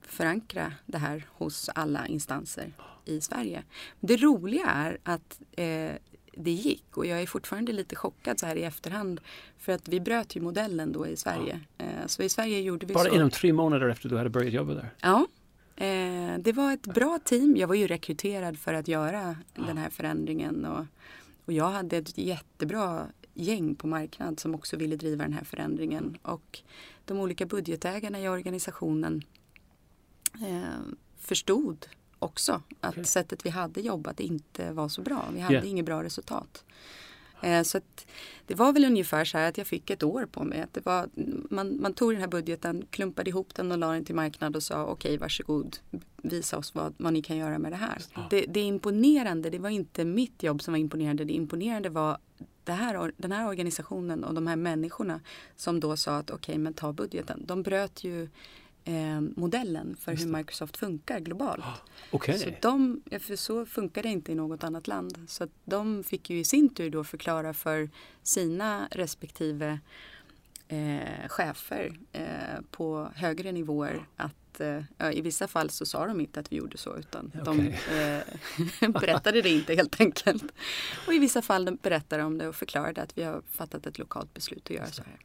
förankra 0.00 0.72
det 0.86 0.98
här 0.98 1.26
hos 1.28 1.68
alla 1.74 2.06
instanser 2.06 2.72
i 3.04 3.20
Sverige. 3.20 3.62
Det 4.00 4.16
roliga 4.16 4.66
är 4.66 4.98
att 5.02 5.40
eh, 5.52 5.92
det 6.32 6.50
gick 6.50 6.96
och 6.96 7.06
jag 7.06 7.22
är 7.22 7.26
fortfarande 7.26 7.72
lite 7.72 7.96
chockad 7.96 8.40
så 8.40 8.46
här 8.46 8.56
i 8.56 8.62
efterhand 8.62 9.20
för 9.58 9.72
att 9.72 9.88
vi 9.88 10.00
bröt 10.00 10.36
ju 10.36 10.40
modellen 10.40 10.92
då 10.92 11.06
i 11.06 11.16
Sverige. 11.16 11.60
Ja. 11.76 11.84
Eh, 11.84 12.06
så 12.06 12.22
i 12.22 12.28
Sverige 12.28 12.60
gjorde 12.60 12.86
vi 12.86 12.94
Bara 12.94 13.08
så. 13.08 13.14
inom 13.14 13.30
tre 13.30 13.52
månader 13.52 13.88
efter 13.88 14.08
du 14.08 14.16
hade 14.16 14.30
börjat 14.30 14.52
jobba 14.52 14.74
där? 14.74 14.90
Ja. 15.00 15.26
Eh, 15.76 16.38
det 16.38 16.52
var 16.52 16.72
ett 16.72 16.86
bra 16.86 17.18
team. 17.24 17.56
Jag 17.56 17.68
var 17.68 17.74
ju 17.74 17.86
rekryterad 17.86 18.58
för 18.58 18.74
att 18.74 18.88
göra 18.88 19.36
ja. 19.54 19.62
den 19.66 19.78
här 19.78 19.90
förändringen 19.90 20.64
och, 20.64 20.86
och 21.44 21.52
jag 21.52 21.70
hade 21.70 21.96
ett 21.96 22.18
jättebra 22.18 23.06
gäng 23.40 23.74
på 23.74 23.86
marknad 23.86 24.40
som 24.40 24.54
också 24.54 24.76
ville 24.76 24.96
driva 24.96 25.24
den 25.24 25.32
här 25.32 25.44
förändringen. 25.44 26.18
Och 26.22 26.60
de 27.04 27.18
olika 27.20 27.46
budgetägarna 27.46 28.20
i 28.20 28.28
organisationen 28.28 29.22
eh, 30.34 30.94
förstod 31.18 31.86
också 32.18 32.62
att 32.80 32.92
okay. 32.92 33.04
sättet 33.04 33.46
vi 33.46 33.50
hade 33.50 33.80
jobbat 33.80 34.20
inte 34.20 34.72
var 34.72 34.88
så 34.88 35.02
bra. 35.02 35.24
Vi 35.34 35.40
hade 35.40 35.54
yeah. 35.54 35.68
inget 35.68 35.86
bra 35.86 36.02
resultat. 36.02 36.64
Eh, 37.42 37.62
så 37.62 37.80
det 38.46 38.54
var 38.54 38.72
väl 38.72 38.84
ungefär 38.84 39.24
så 39.24 39.38
här 39.38 39.48
att 39.48 39.58
jag 39.58 39.66
fick 39.66 39.90
ett 39.90 40.02
år 40.02 40.26
på 40.32 40.44
mig. 40.44 40.60
Att 40.60 40.74
det 40.74 40.86
var, 40.86 41.08
man, 41.50 41.80
man 41.80 41.94
tog 41.94 42.12
den 42.12 42.20
här 42.20 42.28
budgeten, 42.28 42.84
klumpade 42.90 43.30
ihop 43.30 43.54
den 43.54 43.72
och 43.72 43.78
la 43.78 43.92
den 43.92 44.04
till 44.04 44.14
marknad 44.14 44.56
och 44.56 44.62
sa 44.62 44.82
okej 44.82 44.92
okay, 44.92 45.18
varsågod, 45.18 45.78
visa 46.16 46.58
oss 46.58 46.74
vad, 46.74 46.94
vad 46.96 47.12
ni 47.12 47.22
kan 47.22 47.36
göra 47.36 47.58
med 47.58 47.72
det 47.72 47.76
här. 47.76 48.02
Det, 48.30 48.44
det 48.48 48.60
imponerande, 48.60 49.50
det 49.50 49.58
var 49.58 49.70
inte 49.70 50.04
mitt 50.04 50.42
jobb 50.42 50.62
som 50.62 50.72
var 50.72 50.78
imponerande, 50.78 51.24
det 51.24 51.32
imponerande 51.32 51.88
var 51.88 52.18
det 52.64 52.72
här, 52.72 53.12
den 53.16 53.32
här 53.32 53.48
organisationen 53.48 54.24
och 54.24 54.34
de 54.34 54.46
här 54.46 54.56
människorna 54.56 55.20
som 55.56 55.80
då 55.80 55.96
sa 55.96 56.16
att 56.16 56.30
okej 56.30 56.52
okay, 56.52 56.58
men 56.58 56.74
ta 56.74 56.92
budgeten. 56.92 57.42
De 57.46 57.62
bröt 57.62 58.04
ju 58.04 58.28
eh, 58.84 59.20
modellen 59.20 59.96
för 59.96 60.16
hur 60.16 60.26
Microsoft 60.26 60.76
funkar 60.76 61.20
globalt. 61.20 61.64
Okay. 62.12 62.38
Så, 62.38 62.50
de, 62.62 63.02
för 63.20 63.36
så 63.36 63.66
funkar 63.66 64.02
det 64.02 64.08
inte 64.08 64.32
i 64.32 64.34
något 64.34 64.64
annat 64.64 64.88
land. 64.88 65.18
Så 65.28 65.48
de 65.64 66.04
fick 66.04 66.30
ju 66.30 66.38
i 66.38 66.44
sin 66.44 66.74
tur 66.74 66.90
då 66.90 67.04
förklara 67.04 67.54
för 67.54 67.90
sina 68.22 68.88
respektive 68.90 69.78
eh, 70.68 71.28
chefer 71.28 71.92
eh, 72.12 72.24
på 72.70 73.10
högre 73.14 73.52
nivåer 73.52 74.06
att 74.16 74.60
eh, 74.60 75.10
i 75.12 75.20
vissa 75.20 75.48
fall 75.48 75.70
så 75.70 75.86
sa 75.86 76.06
de 76.06 76.20
inte 76.20 76.40
att 76.40 76.52
vi 76.52 76.56
gjorde 76.56 76.78
så 76.78 76.96
utan 76.96 77.32
okay. 77.40 77.42
de 77.44 77.66
eh, 78.80 78.90
berättade 79.00 79.42
det 79.42 79.50
inte 79.50 79.74
helt 79.74 80.00
enkelt. 80.00 80.44
Och 81.06 81.14
i 81.14 81.18
vissa 81.18 81.42
fall 81.42 81.78
berättade 81.82 82.22
de 82.22 82.38
det 82.38 82.48
och 82.48 82.56
förklarade 82.56 83.02
att 83.02 83.18
vi 83.18 83.22
har 83.22 83.42
fattat 83.50 83.86
ett 83.86 83.98
lokalt 83.98 84.34
beslut 84.34 84.62
att 84.64 84.70
göra 84.70 84.86
så 84.86 85.02
här. 85.02 85.16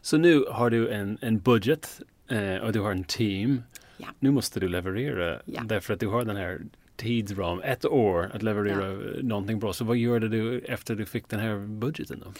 Så 0.00 0.16
nu 0.16 0.44
har 0.50 0.70
du 0.70 0.90
en, 0.90 1.18
en 1.20 1.38
budget 1.38 2.00
eh, 2.28 2.56
och 2.56 2.72
du 2.72 2.80
har 2.80 2.90
en 2.90 3.04
team. 3.04 3.62
Ja. 3.96 4.08
Nu 4.18 4.30
måste 4.30 4.60
du 4.60 4.68
leverera 4.68 5.40
ja. 5.44 5.62
därför 5.64 5.94
att 5.94 6.00
du 6.00 6.06
har 6.06 6.24
den 6.24 6.36
här 6.36 6.60
tidsram, 6.96 7.60
ett 7.60 7.84
år 7.84 8.30
att 8.34 8.42
leverera 8.42 8.92
ja. 8.92 9.22
någonting 9.22 9.58
bra. 9.58 9.72
Så 9.72 9.84
vad 9.84 9.96
gjorde 9.96 10.28
du 10.28 10.58
efter 10.58 10.94
du 10.94 11.06
fick 11.06 11.28
den 11.28 11.40
här 11.40 11.66
budgeten 11.66 12.22
då? 12.24 12.32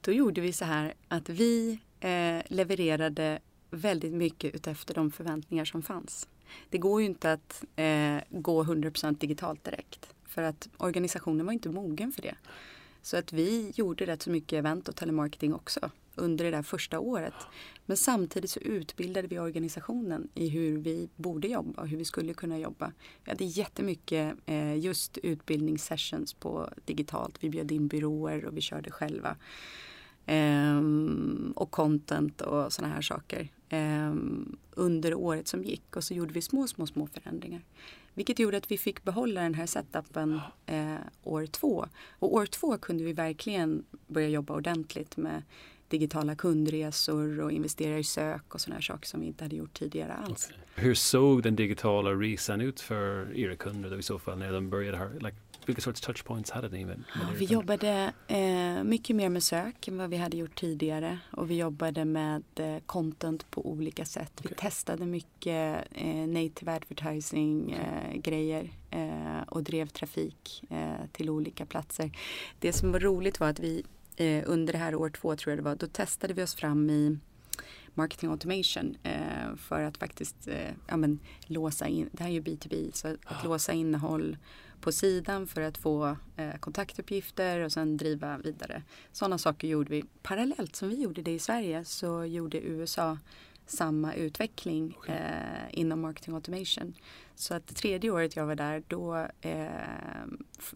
Då 0.00 0.12
gjorde 0.12 0.40
vi 0.40 0.52
så 0.52 0.64
här 0.64 0.94
att 1.08 1.28
vi 1.28 1.78
eh, 2.00 2.42
levererade 2.46 3.38
väldigt 3.70 4.12
mycket 4.12 4.54
utefter 4.54 4.94
de 4.94 5.10
förväntningar 5.10 5.64
som 5.64 5.82
fanns. 5.82 6.28
Det 6.70 6.78
går 6.78 7.00
ju 7.00 7.06
inte 7.06 7.32
att 7.32 7.64
eh, 7.76 8.16
gå 8.30 8.64
100% 8.64 9.18
digitalt 9.18 9.64
direkt 9.64 10.14
för 10.24 10.42
att 10.42 10.68
organisationen 10.76 11.46
var 11.46 11.52
inte 11.52 11.68
mogen 11.68 12.12
för 12.12 12.22
det. 12.22 12.34
Så 13.02 13.16
att 13.16 13.32
vi 13.32 13.72
gjorde 13.74 14.06
rätt 14.06 14.22
så 14.22 14.30
mycket 14.30 14.58
event 14.58 14.88
och 14.88 14.96
telemarketing 14.96 15.54
också 15.54 15.90
under 16.16 16.44
det 16.44 16.50
där 16.50 16.62
första 16.62 16.98
året. 16.98 17.34
Men 17.86 17.96
samtidigt 17.96 18.50
så 18.50 18.60
utbildade 18.60 19.28
vi 19.28 19.38
organisationen 19.38 20.28
i 20.34 20.48
hur 20.48 20.78
vi 20.78 21.08
borde 21.16 21.48
jobba 21.48 21.82
och 21.82 21.88
hur 21.88 21.96
vi 21.96 22.04
skulle 22.04 22.34
kunna 22.34 22.58
jobba. 22.58 22.92
Vi 23.24 23.30
hade 23.30 23.44
jättemycket 23.44 24.34
eh, 24.46 24.76
just 24.78 25.18
utbildningssessions 25.18 26.34
på 26.34 26.70
digitalt. 26.84 27.36
Vi 27.40 27.50
bjöd 27.50 27.72
in 27.72 27.88
byråer 27.88 28.44
och 28.44 28.56
vi 28.56 28.60
körde 28.60 28.90
själva. 28.90 29.36
Ehm, 30.26 31.52
och 31.56 31.70
content 31.70 32.40
och 32.40 32.72
sådana 32.72 32.94
här 32.94 33.02
saker 33.02 33.48
ehm, 33.68 34.56
under 34.74 35.14
året 35.14 35.48
som 35.48 35.64
gick 35.64 35.96
och 35.96 36.04
så 36.04 36.14
gjorde 36.14 36.32
vi 36.32 36.42
små, 36.42 36.66
små, 36.66 36.86
små 36.86 37.06
förändringar. 37.06 37.62
Vilket 38.14 38.38
gjorde 38.38 38.56
att 38.56 38.70
vi 38.70 38.78
fick 38.78 39.04
behålla 39.04 39.40
den 39.40 39.54
här 39.54 39.66
setupen 39.66 40.40
eh, 40.66 40.94
år 41.22 41.46
två. 41.46 41.86
Och 42.18 42.34
år 42.34 42.46
två 42.46 42.78
kunde 42.78 43.04
vi 43.04 43.12
verkligen 43.12 43.84
börja 44.06 44.28
jobba 44.28 44.54
ordentligt 44.54 45.16
med 45.16 45.42
digitala 45.88 46.34
kundresor 46.34 47.40
och 47.40 47.52
investera 47.52 47.98
i 47.98 48.04
sök 48.04 48.54
och 48.54 48.60
sådana 48.60 48.74
här 48.74 48.82
saker 48.82 49.06
som 49.06 49.20
vi 49.20 49.26
inte 49.26 49.44
hade 49.44 49.56
gjort 49.56 49.74
tidigare 49.74 50.12
alls. 50.12 50.46
Okay. 50.46 50.84
Hur 50.84 50.94
såg 50.94 51.42
den 51.42 51.56
digitala 51.56 52.10
resan 52.10 52.60
ut 52.60 52.80
för 52.80 53.36
era 53.38 53.56
kunder 53.56 53.90
då 53.90 53.98
i 53.98 54.02
så 54.02 54.18
fall 54.18 54.38
när 54.38 54.52
de 54.52 54.70
började 54.70 54.98
ha, 54.98 55.08
like, 55.20 55.36
vilka 55.66 55.82
sorts 55.82 56.00
touchpoints 56.00 56.50
hade 56.50 56.68
ni? 56.68 56.84
Med, 56.84 56.96
med 56.96 57.36
vi 57.38 57.44
jobbade 57.44 58.12
eh, 58.28 58.84
mycket 58.84 59.16
mer 59.16 59.28
med 59.28 59.42
sök 59.42 59.88
än 59.88 59.98
vad 59.98 60.10
vi 60.10 60.16
hade 60.16 60.36
gjort 60.36 60.54
tidigare 60.54 61.18
och 61.30 61.50
vi 61.50 61.56
jobbade 61.56 62.04
med 62.04 62.42
eh, 62.56 62.78
content 62.86 63.50
på 63.50 63.70
olika 63.70 64.04
sätt. 64.04 64.32
Okay. 64.40 64.50
Vi 64.50 64.54
testade 64.54 65.06
mycket 65.06 65.84
eh, 65.90 66.28
native 66.28 66.72
advertising 66.72 67.64
okay. 67.64 68.18
grejer 68.18 68.70
eh, 68.90 69.42
och 69.48 69.62
drev 69.62 69.86
trafik 69.86 70.64
eh, 70.70 71.06
till 71.12 71.30
olika 71.30 71.66
platser. 71.66 72.10
Det 72.58 72.72
som 72.72 72.92
var 72.92 73.00
roligt 73.00 73.40
var 73.40 73.48
att 73.48 73.60
vi 73.60 73.84
eh, 74.16 74.42
under 74.46 74.72
det 74.72 74.78
här 74.78 74.94
år 74.94 75.10
två 75.10 75.36
tror 75.36 75.50
jag 75.50 75.58
det 75.58 75.62
var, 75.62 75.76
då 75.76 75.86
testade 75.86 76.34
vi 76.34 76.42
oss 76.42 76.54
fram 76.54 76.90
i 76.90 77.18
marketing 77.94 78.30
automation 78.30 78.96
eh, 79.02 79.56
för 79.56 79.82
att 79.82 79.96
faktiskt 79.96 80.48
eh, 80.48 80.70
ja, 80.86 80.96
men, 80.96 81.18
låsa 81.46 81.88
in, 81.88 82.08
det 82.12 82.22
här 82.22 82.30
är 82.30 82.34
ju 82.34 82.42
B2B, 82.42 82.90
så 82.92 83.08
att 83.08 83.16
ah. 83.24 83.44
låsa 83.44 83.72
innehåll 83.72 84.36
på 84.80 84.92
sidan 84.92 85.46
för 85.46 85.60
att 85.60 85.78
få 85.78 86.16
eh, 86.36 86.56
kontaktuppgifter 86.60 87.60
och 87.60 87.72
sen 87.72 87.96
driva 87.96 88.38
vidare. 88.38 88.82
Sådana 89.12 89.38
saker 89.38 89.68
gjorde 89.68 89.90
vi 89.90 90.04
parallellt 90.22 90.76
som 90.76 90.88
vi 90.88 91.02
gjorde 91.02 91.22
det 91.22 91.30
i 91.30 91.38
Sverige 91.38 91.84
så 91.84 92.24
gjorde 92.24 92.60
USA 92.60 93.18
samma 93.66 94.14
utveckling 94.14 94.96
okay. 94.98 95.16
eh, 95.16 95.68
inom 95.70 96.00
marketing 96.00 96.34
automation. 96.34 96.94
Så 97.34 97.54
att 97.54 97.66
tredje 97.66 98.10
året 98.10 98.36
jag 98.36 98.46
var 98.46 98.54
där 98.54 98.82
då 98.88 99.28
eh, 99.40 99.68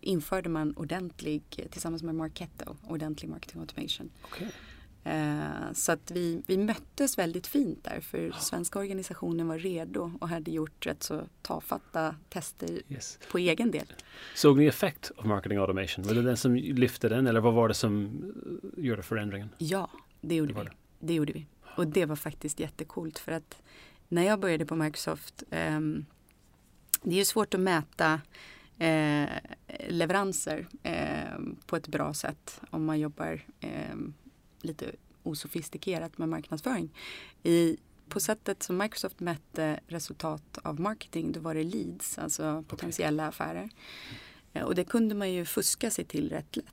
införde 0.00 0.48
man 0.48 0.72
ordentlig, 0.76 1.68
tillsammans 1.70 2.02
med 2.02 2.14
Marketo, 2.14 2.76
ordentlig 2.88 3.28
marketing 3.30 3.60
automation. 3.60 4.10
Okay. 4.24 4.48
Eh, 5.04 5.72
så 5.72 5.92
att 5.92 6.10
vi, 6.10 6.42
vi 6.46 6.58
möttes 6.58 7.18
väldigt 7.18 7.46
fint 7.46 7.84
där 7.84 8.00
för 8.00 8.30
svenska 8.30 8.78
organisationen 8.78 9.48
var 9.48 9.58
redo 9.58 10.12
och 10.20 10.28
hade 10.28 10.50
gjort 10.50 10.86
rätt 10.86 11.02
så 11.02 11.22
tafatta 11.42 12.14
tester 12.28 12.82
yes. 12.88 13.18
på 13.30 13.38
egen 13.38 13.70
del. 13.70 13.86
Såg 14.34 14.58
ni 14.58 14.66
effekt 14.66 15.10
av 15.16 15.26
marketing 15.26 15.58
automation? 15.58 16.04
Var 16.04 16.14
det 16.14 16.22
den 16.22 16.36
som 16.36 16.56
lyfte 16.56 17.08
den 17.08 17.26
eller 17.26 17.40
vad 17.40 17.54
var 17.54 17.68
det 17.68 17.74
som 17.74 18.06
eh, 18.76 18.84
gjorde 18.84 19.02
förändringen? 19.02 19.48
Ja, 19.58 19.90
det 20.20 20.34
gjorde 20.34 20.52
det 20.52 20.60
vi. 20.60 20.64
Det. 20.64 20.72
det. 20.98 21.14
gjorde 21.14 21.32
vi. 21.32 21.46
Och 21.78 21.86
det 21.86 22.06
var 22.06 22.16
faktiskt 22.16 22.60
jättekult 22.60 23.18
för 23.18 23.32
att 23.32 23.62
när 24.08 24.22
jag 24.22 24.40
började 24.40 24.66
på 24.66 24.76
Microsoft 24.76 25.42
eh, 25.50 25.80
det 27.02 27.10
är 27.10 27.18
ju 27.18 27.24
svårt 27.24 27.54
att 27.54 27.60
mäta 27.60 28.20
eh, 28.78 29.28
leveranser 29.88 30.66
eh, 30.82 31.38
på 31.66 31.76
ett 31.76 31.88
bra 31.88 32.14
sätt 32.14 32.60
om 32.70 32.84
man 32.84 33.00
jobbar 33.00 33.40
ehm, 33.60 34.14
lite 34.60 34.86
osofistikerat 35.22 36.18
med 36.18 36.28
marknadsföring. 36.28 36.90
I, 37.42 37.76
på 38.08 38.20
sättet 38.20 38.62
som 38.62 38.78
Microsoft 38.78 39.20
mätte 39.20 39.80
resultat 39.86 40.58
av 40.62 40.80
marketing 40.80 41.32
då 41.32 41.40
var 41.40 41.54
det 41.54 41.64
leads, 41.64 42.18
alltså 42.18 42.64
potentiella 42.68 43.22
okay. 43.22 43.28
affärer. 43.28 43.70
Eh, 44.52 44.62
och 44.62 44.74
det 44.74 44.84
kunde 44.84 45.14
man 45.14 45.32
ju 45.32 45.44
fuska 45.44 45.90
sig 45.90 46.04
till 46.04 46.30
rätt 46.30 46.56
lätt 46.56 46.66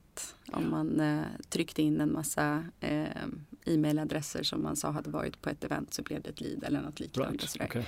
om 0.52 0.70
man 0.70 1.00
eh, 1.00 1.24
tryckte 1.50 1.82
in 1.82 2.02
en 2.02 2.14
massa 2.14 2.66
eh, 2.80 3.24
e-mailadresser 3.66 4.44
som 4.44 4.64
man 4.64 4.76
sa 4.76 4.92
hade 4.92 5.10
varit 5.10 5.42
på 5.42 5.50
ett 5.50 5.64
event 5.64 5.94
så 5.94 6.02
blev 6.02 6.22
det 6.22 6.30
ett 6.30 6.42
lead 6.42 6.64
eller 6.64 6.82
något 6.82 7.00
liknande. 7.00 7.38
Right. 7.38 7.62
Okay. 7.62 7.84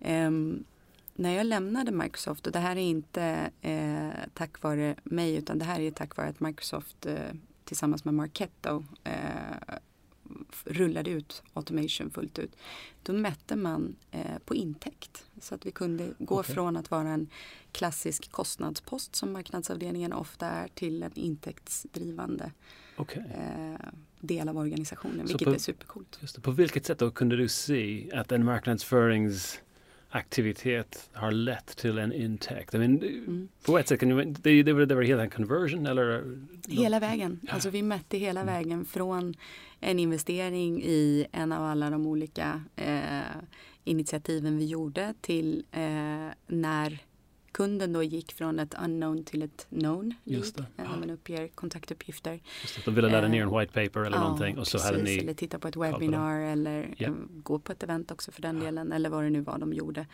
Eh, 0.00 0.30
när 1.14 1.34
jag 1.36 1.46
lämnade 1.46 1.92
Microsoft 1.92 2.46
och 2.46 2.52
det 2.52 2.58
här 2.58 2.76
är 2.76 2.80
inte 2.80 3.50
eh, 3.60 4.28
tack 4.34 4.62
vare 4.62 4.96
mig 5.02 5.36
utan 5.36 5.58
det 5.58 5.64
här 5.64 5.80
är 5.80 5.90
tack 5.90 6.16
vare 6.16 6.28
att 6.28 6.40
Microsoft 6.40 7.06
eh, 7.06 7.16
tillsammans 7.64 8.04
med 8.04 8.14
Marketo 8.14 8.84
eh, 9.04 9.76
rullade 10.64 11.10
ut 11.10 11.42
automation 11.52 12.10
fullt 12.10 12.38
ut. 12.38 12.56
Då 13.02 13.12
mätte 13.12 13.56
man 13.56 13.96
eh, 14.10 14.38
på 14.44 14.54
intäkt. 14.54 15.24
Så 15.40 15.54
att 15.54 15.66
vi 15.66 15.70
kunde 15.70 16.12
gå 16.18 16.40
okay. 16.40 16.54
från 16.54 16.76
att 16.76 16.90
vara 16.90 17.08
en 17.08 17.28
klassisk 17.72 18.30
kostnadspost 18.30 19.16
som 19.16 19.32
marknadsavdelningen 19.32 20.12
ofta 20.12 20.46
är 20.46 20.68
till 20.68 21.02
en 21.02 21.12
intäktsdrivande 21.14 22.52
okay. 22.96 23.22
eh, 23.22 23.88
del 24.20 24.48
av 24.48 24.58
organisationen, 24.58 25.26
vilket 25.26 25.48
på, 25.48 25.54
är 25.54 25.58
supercoolt. 25.58 26.18
Just 26.20 26.34
det, 26.34 26.40
på 26.40 26.50
vilket 26.50 26.86
sätt 26.86 26.98
då 26.98 27.10
kunde 27.10 27.36
du 27.36 27.48
se 27.48 28.10
att 28.12 28.32
en 28.32 28.44
marknadsförings 28.44 29.60
aktivitet 30.14 31.10
har 31.12 31.30
lett 31.30 31.76
till 31.76 31.98
en 31.98 32.12
intäkt. 32.12 32.74
I 32.74 32.78
mean, 32.78 32.98
mm. 32.98 33.48
På 33.64 33.78
ett 33.78 33.88
sätt 33.88 34.00
kan 34.00 34.08
det, 34.08 34.24
det, 34.24 34.62
det, 34.62 34.86
det 34.86 34.94
var 34.94 35.02
hela 35.02 35.22
en 35.22 35.30
conversion 35.30 35.86
eller? 35.86 36.24
Hela 36.68 37.00
vägen. 37.00 37.40
Ja. 37.42 37.52
Alltså 37.52 37.70
vi 37.70 37.82
mätte 37.82 38.18
hela 38.18 38.40
mm. 38.40 38.54
vägen 38.54 38.84
från 38.84 39.34
en 39.80 39.98
investering 39.98 40.82
i 40.82 41.26
en 41.32 41.52
av 41.52 41.64
alla 41.64 41.90
de 41.90 42.06
olika 42.06 42.64
eh, 42.76 43.20
initiativen 43.84 44.58
vi 44.58 44.66
gjorde 44.66 45.14
till 45.20 45.64
eh, 45.72 46.28
när 46.46 46.98
kunden 47.52 47.92
då 47.92 48.02
gick 48.02 48.32
från 48.32 48.58
ett 48.58 48.74
unknown 48.78 49.24
till 49.24 49.42
ett 49.42 49.66
known 49.68 50.14
Just 50.24 50.58
lead. 50.58 50.66
När 50.76 50.84
man 50.84 51.10
uppger 51.10 51.48
kontaktuppgifter. 51.48 52.40
Just 52.62 52.76
det. 52.76 52.82
De 52.84 52.94
ville 52.94 53.10
ladda 53.10 53.28
ner 53.28 53.42
en 53.42 53.48
eh, 53.48 53.58
white 53.58 53.72
paper 53.72 54.00
eller 54.00 54.16
ja, 54.16 54.22
någonting 54.22 54.58
och 54.58 54.66
så 54.66 54.78
precis, 54.78 54.90
hade 54.90 55.02
ni 55.02 55.18
eller 55.18 55.34
titta 55.34 55.58
på 55.58 55.68
ett 55.68 55.76
webbinar 55.76 56.40
eller 56.40 56.94
yeah. 56.98 57.14
gå 57.42 57.58
på 57.58 57.72
ett 57.72 57.82
event 57.82 58.10
också 58.10 58.32
för 58.32 58.42
den 58.42 58.60
delen 58.60 58.92
eller 58.92 59.10
vad 59.10 59.24
det 59.24 59.30
nu 59.30 59.40
var 59.40 59.58
de 59.58 59.72
gjorde. 59.72 60.06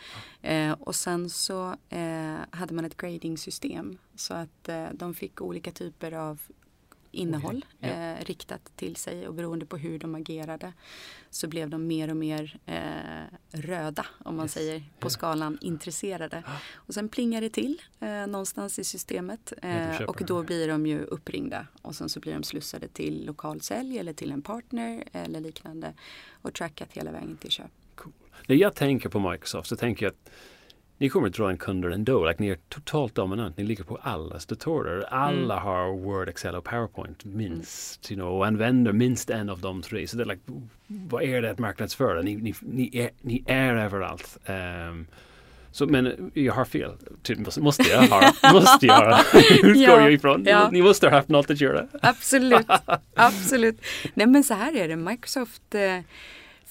Eh, 0.43 0.73
och 0.73 0.95
sen 0.95 1.31
så 1.31 1.77
eh, 1.89 2.37
hade 2.51 2.75
man 2.75 2.85
ett 2.85 2.97
grading 2.97 3.39
system 3.39 3.99
så 4.15 4.35
att 4.35 4.69
eh, 4.69 4.87
de 4.93 5.15
fick 5.15 5.41
olika 5.41 5.71
typer 5.71 6.13
av 6.13 6.41
innehåll 7.11 7.65
okay. 7.79 7.91
yeah. 7.91 8.19
eh, 8.19 8.25
riktat 8.25 8.73
till 8.77 8.97
sig 8.97 9.29
och 9.29 9.35
beroende 9.35 9.67
på 9.67 9.77
hur 9.77 9.99
de 9.99 10.15
agerade 10.15 10.73
så 11.31 11.49
blev 11.49 11.71
de 11.71 11.87
mer 11.87 12.11
och 12.11 12.17
mer 12.17 12.59
eh, 12.67 13.61
röda 13.61 14.07
om 14.25 14.37
man 14.37 14.45
yes. 14.45 14.53
säger 14.53 14.79
på 14.79 15.07
yeah. 15.07 15.11
skalan 15.11 15.59
intresserade. 15.61 16.43
Och 16.75 16.95
sen 16.95 17.09
plingar 17.09 17.41
det 17.41 17.51
till 17.51 17.83
eh, 18.01 18.27
någonstans 18.27 18.79
i 18.79 18.85
systemet 18.85 19.53
eh, 19.63 20.01
och 20.03 20.23
då 20.27 20.43
blir 20.43 20.69
de 20.69 20.87
ju 20.87 21.01
uppringda 21.01 21.67
och 21.83 21.95
sen 21.95 22.09
så 22.09 22.21
blir 22.21 22.33
de 22.33 22.43
slussade 22.43 22.89
till 22.89 23.27
lokalsälj 23.27 23.99
eller 23.99 24.13
till 24.13 24.33
en 24.33 24.43
partner 24.43 25.05
eller 25.13 25.41
liknande 25.41 25.95
och 26.43 26.55
trackat 26.55 26.93
hela 26.93 27.11
vägen 27.11 27.37
till 27.37 27.51
köp. 27.51 27.71
Cool. 27.95 28.13
När 28.47 28.57
jag 28.57 28.75
tänker 28.75 29.09
på 29.09 29.31
Microsoft 29.31 29.69
så 29.69 29.77
tänker 29.77 30.07
jag 30.07 30.11
att 30.11 30.31
ni 30.99 31.09
kommer 31.09 31.29
att 31.29 31.35
dra 31.35 31.51
en 31.51 31.57
kunder 31.57 31.91
ändå. 31.91 32.29
Like, 32.29 32.43
ni 32.43 32.49
är 32.49 32.59
totalt 32.69 33.15
dominant. 33.15 33.57
Ni 33.57 33.65
ligger 33.65 33.85
på 33.85 33.99
allas 34.03 34.47
datorer. 34.47 35.05
Alla 35.11 35.55
mm. 35.55 35.67
har 35.67 35.99
Word, 35.99 36.29
Excel 36.29 36.55
och 36.55 36.65
PowerPoint 36.65 37.25
minst. 37.25 38.11
Mm. 38.11 38.21
You 38.21 38.27
know, 38.27 38.39
och 38.39 38.47
använder 38.47 38.93
minst 38.93 39.31
en 39.31 39.51
av 39.51 39.61
de 39.61 39.83
tre. 39.83 40.07
Så 40.07 40.17
det 40.17 40.23
är 40.23 40.27
like, 40.27 40.43
vad 40.87 41.23
är 41.23 41.43
det 41.43 41.51
att 41.51 41.59
marknadsföra? 41.59 42.23
Ni, 42.23 42.37
ni, 42.37 42.55
ni, 42.61 42.91
är, 42.99 43.11
ni 43.21 43.45
är 43.47 43.75
överallt. 43.75 44.39
Um, 44.91 45.07
så, 45.73 45.87
men 45.87 46.31
jag 46.35 46.53
har 46.53 46.65
fel. 46.65 46.93
Typ, 47.23 47.57
måste 47.57 47.83
jag 47.83 48.03
ha? 48.03 48.33
måste 48.53 48.87
jag? 48.87 49.19
Utgår 49.35 49.77
ja, 49.77 50.01
jag 50.01 50.13
ifrån. 50.13 50.45
Ja. 50.47 50.71
Ni 50.73 50.83
måste 50.83 51.07
ha 51.07 51.17
haft 51.17 51.29
något 51.29 51.51
att 51.51 51.61
göra. 51.61 51.87
Absolut. 52.03 52.67
Absolut. 53.15 53.81
Nej 54.15 54.27
men 54.27 54.45
så 54.45 54.55
här 54.55 54.77
är 54.77 54.89
det. 54.89 54.97
Microsoft 54.97 55.75
eh, 55.75 56.01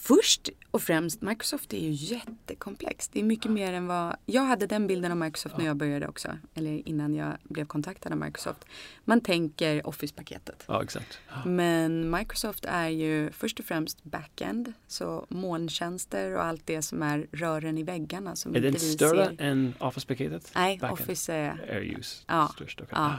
Först 0.07 0.49
och 0.71 0.81
främst, 0.81 1.21
Microsoft 1.21 1.73
är 1.73 1.79
ju 1.79 1.91
jättekomplext. 1.91 3.13
Det 3.13 3.19
är 3.19 3.23
mycket 3.23 3.51
mer 3.51 3.73
än 3.73 3.87
vad... 3.87 4.15
Jag 4.25 4.41
hade 4.41 4.67
den 4.67 4.87
bilden 4.87 5.11
av 5.11 5.17
Microsoft 5.17 5.55
ja. 5.57 5.59
när 5.59 5.65
jag 5.65 5.77
började 5.77 6.07
också. 6.07 6.37
Eller 6.53 6.87
innan 6.87 7.15
jag 7.15 7.37
blev 7.43 7.65
kontaktad 7.65 8.11
av 8.11 8.17
Microsoft. 8.17 8.65
Man 9.05 9.21
tänker 9.21 9.87
Office-paketet. 9.87 10.63
Ja, 10.67 10.83
exakt. 10.83 11.19
Ja. 11.29 11.45
Men 11.45 12.09
Microsoft 12.09 12.65
är 12.65 12.87
ju 12.87 13.31
först 13.31 13.59
och 13.59 13.65
främst 13.65 14.03
backend. 14.03 14.73
Så 14.87 15.25
molntjänster 15.29 16.35
och 16.35 16.43
allt 16.43 16.61
det 16.65 16.81
som 16.81 17.03
är 17.03 17.27
rören 17.31 17.77
i 17.77 17.83
väggarna. 17.83 18.35
Som 18.35 18.55
är 18.55 18.59
det 18.59 18.79
större 18.79 19.35
än 19.39 19.73
Office-paketet? 19.79 20.51
Nej, 20.55 20.77
backend. 20.77 20.99
Office 20.99 21.33
är... 21.33 21.49
Air 21.69 21.97
use 21.99 22.23
ja, 22.27 22.51
störst. 22.55 22.81
Okay. 22.81 22.99
Ja. 22.99 23.15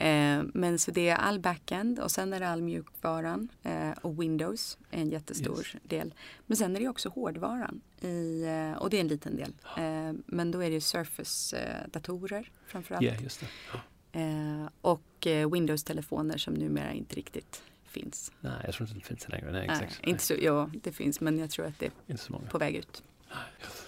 Eh, 0.00 0.42
men 0.54 0.78
så 0.78 0.90
det 0.90 1.08
är 1.08 1.16
all 1.16 1.40
backend 1.40 1.98
och 1.98 2.10
sen 2.10 2.32
är 2.32 2.40
det 2.40 2.48
all 2.48 2.62
mjukvaran 2.62 3.48
eh, 3.62 3.90
och 3.90 4.22
Windows 4.22 4.78
är 4.90 5.00
en 5.00 5.10
jättestor 5.10 5.58
yes. 5.58 5.76
del. 5.82 6.14
Men 6.46 6.56
sen 6.56 6.76
är 6.76 6.80
det 6.80 6.88
också 6.88 7.08
hårdvaran 7.08 7.80
i, 8.00 8.42
eh, 8.42 8.72
och 8.72 8.90
det 8.90 8.96
är 8.96 9.00
en 9.00 9.08
liten 9.08 9.36
del. 9.36 9.52
Eh, 9.76 10.12
men 10.26 10.50
då 10.50 10.62
är 10.62 10.70
det 10.70 10.80
Surface-datorer 10.80 12.50
framförallt. 12.66 13.04
Yeah, 13.04 13.22
just 13.22 13.42
eh, 14.12 14.68
och 14.80 15.26
eh, 15.26 15.50
Windows-telefoner 15.50 16.38
som 16.38 16.54
numera 16.54 16.92
inte 16.92 17.16
riktigt 17.16 17.62
finns. 17.84 18.32
Nej, 18.40 18.52
jag 18.64 18.74
tror 18.74 18.88
inte 18.88 19.00
det 19.00 19.06
finns 19.06 19.28
längre. 19.28 19.52
Nej, 19.52 19.64
exakt. 19.64 20.00
Nej, 20.02 20.10
inte 20.10 20.24
så, 20.24 20.34
ja, 20.40 20.70
det 20.82 20.92
finns 20.92 21.20
men 21.20 21.38
jag 21.38 21.50
tror 21.50 21.66
att 21.66 21.78
det 21.78 21.90
är 22.06 22.48
på 22.50 22.58
väg 22.58 22.74
ut. 22.74 23.02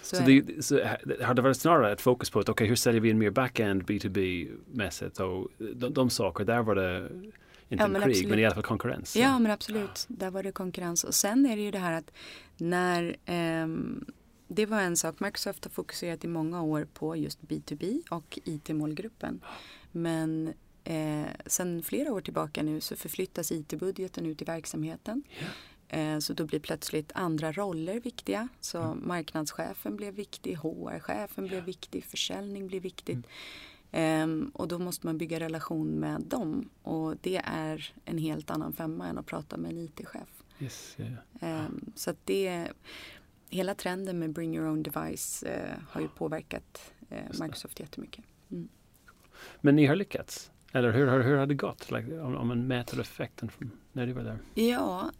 Så, 0.01 0.15
så, 0.15 0.23
det, 0.23 0.65
så 0.65 0.79
har 1.21 1.33
det 1.33 1.41
varit 1.41 1.57
snarare 1.57 1.91
ett 1.91 2.01
fokus 2.01 2.29
på 2.29 2.39
att 2.39 2.49
okay, 2.49 2.67
hur 2.67 2.75
säljer 2.75 3.01
vi 3.01 3.11
en 3.11 3.17
mer 3.17 3.29
backend 3.29 3.83
B2B-mässigt 3.83 5.19
och 5.19 5.47
de, 5.75 5.93
de 5.93 6.09
saker, 6.09 6.45
där 6.45 6.61
var 6.61 6.75
det 6.75 7.09
inte 7.69 7.83
ja, 7.83 7.85
en 7.85 7.93
krig 7.93 8.03
absolut. 8.03 8.29
men 8.29 8.39
i 8.39 8.45
alla 8.45 8.53
fall 8.53 8.63
konkurrens. 8.63 9.15
Ja 9.15 9.39
men 9.39 9.51
absolut, 9.51 10.05
där 10.07 10.31
var 10.31 10.43
det 10.43 10.51
konkurrens 10.51 11.03
och 11.03 11.15
sen 11.15 11.45
är 11.45 11.55
det 11.55 11.61
ju 11.61 11.71
det 11.71 11.79
här 11.79 11.93
att 11.93 12.11
när 12.57 13.15
um, 13.63 14.05
det 14.47 14.65
var 14.65 14.81
en 14.81 14.97
sak, 14.97 15.19
Microsoft 15.19 15.63
har 15.63 15.71
fokuserat 15.71 16.23
i 16.23 16.27
många 16.27 16.61
år 16.61 16.87
på 16.93 17.15
just 17.15 17.41
B2B 17.41 18.01
och 18.09 18.39
IT-målgruppen. 18.45 19.41
Men 19.91 20.53
eh, 20.83 21.25
sen 21.45 21.83
flera 21.83 22.13
år 22.13 22.21
tillbaka 22.21 22.63
nu 22.63 22.81
så 22.81 22.95
förflyttas 22.95 23.51
IT-budgeten 23.51 24.25
ut 24.25 24.41
i 24.41 24.45
verksamheten. 24.45 25.23
Yeah. 25.29 25.51
Eh, 25.93 26.19
så 26.19 26.33
då 26.33 26.45
blir 26.45 26.59
plötsligt 26.59 27.11
andra 27.15 27.51
roller 27.51 27.99
viktiga. 27.99 28.47
Så 28.59 28.81
mm. 28.81 29.07
marknadschefen 29.07 29.95
blev 29.95 30.13
viktig, 30.13 30.57
HR-chefen 30.57 31.43
ja. 31.43 31.49
blev 31.49 31.63
viktig, 31.63 32.05
försäljning 32.05 32.67
blev 32.67 32.81
viktigt. 32.81 33.27
Ehm, 33.91 34.51
och 34.53 34.67
då 34.67 34.79
måste 34.79 35.05
man 35.05 35.17
bygga 35.17 35.39
relation 35.39 35.87
med 35.87 36.21
dem 36.21 36.69
och 36.81 37.17
det 37.21 37.41
är 37.45 37.93
en 38.05 38.17
helt 38.17 38.49
annan 38.49 38.73
femma 38.73 39.07
än 39.07 39.17
att 39.17 39.25
prata 39.25 39.57
med 39.57 39.71
en 39.71 39.77
IT-chef. 39.77 40.43
Yes, 40.59 40.95
yeah. 40.99 41.13
Ehm, 41.41 41.91
så 41.95 42.09
att 42.09 42.25
det, 42.25 42.67
hela 43.49 43.75
trenden 43.75 44.19
med 44.19 44.33
bring 44.33 44.55
your 44.55 44.67
own 44.67 44.83
device 44.83 45.43
eh, 45.43 45.77
har 45.89 46.01
ju 46.01 46.07
påverkat 46.07 46.93
eh, 47.09 47.41
Microsoft 47.41 47.79
jättemycket. 47.79 48.25
Mm. 48.51 48.69
Men 49.61 49.75
ni 49.75 49.85
har 49.85 49.95
lyckats? 49.95 50.51
Eller 50.75 50.91
hur, 50.91 51.11
hur, 51.11 51.23
hur 51.23 51.37
har 51.37 51.45
det 51.45 51.55
gått? 51.55 51.91
Like, 51.91 52.19
om, 52.19 52.35
om 52.35 52.47
man 52.47 52.67
mäter 52.67 53.01
effekten 53.01 53.49
från 53.49 53.71
när 53.91 54.07
du 54.07 54.13
var 54.13 54.23
där? 54.23 54.37
Ja, 54.53 55.11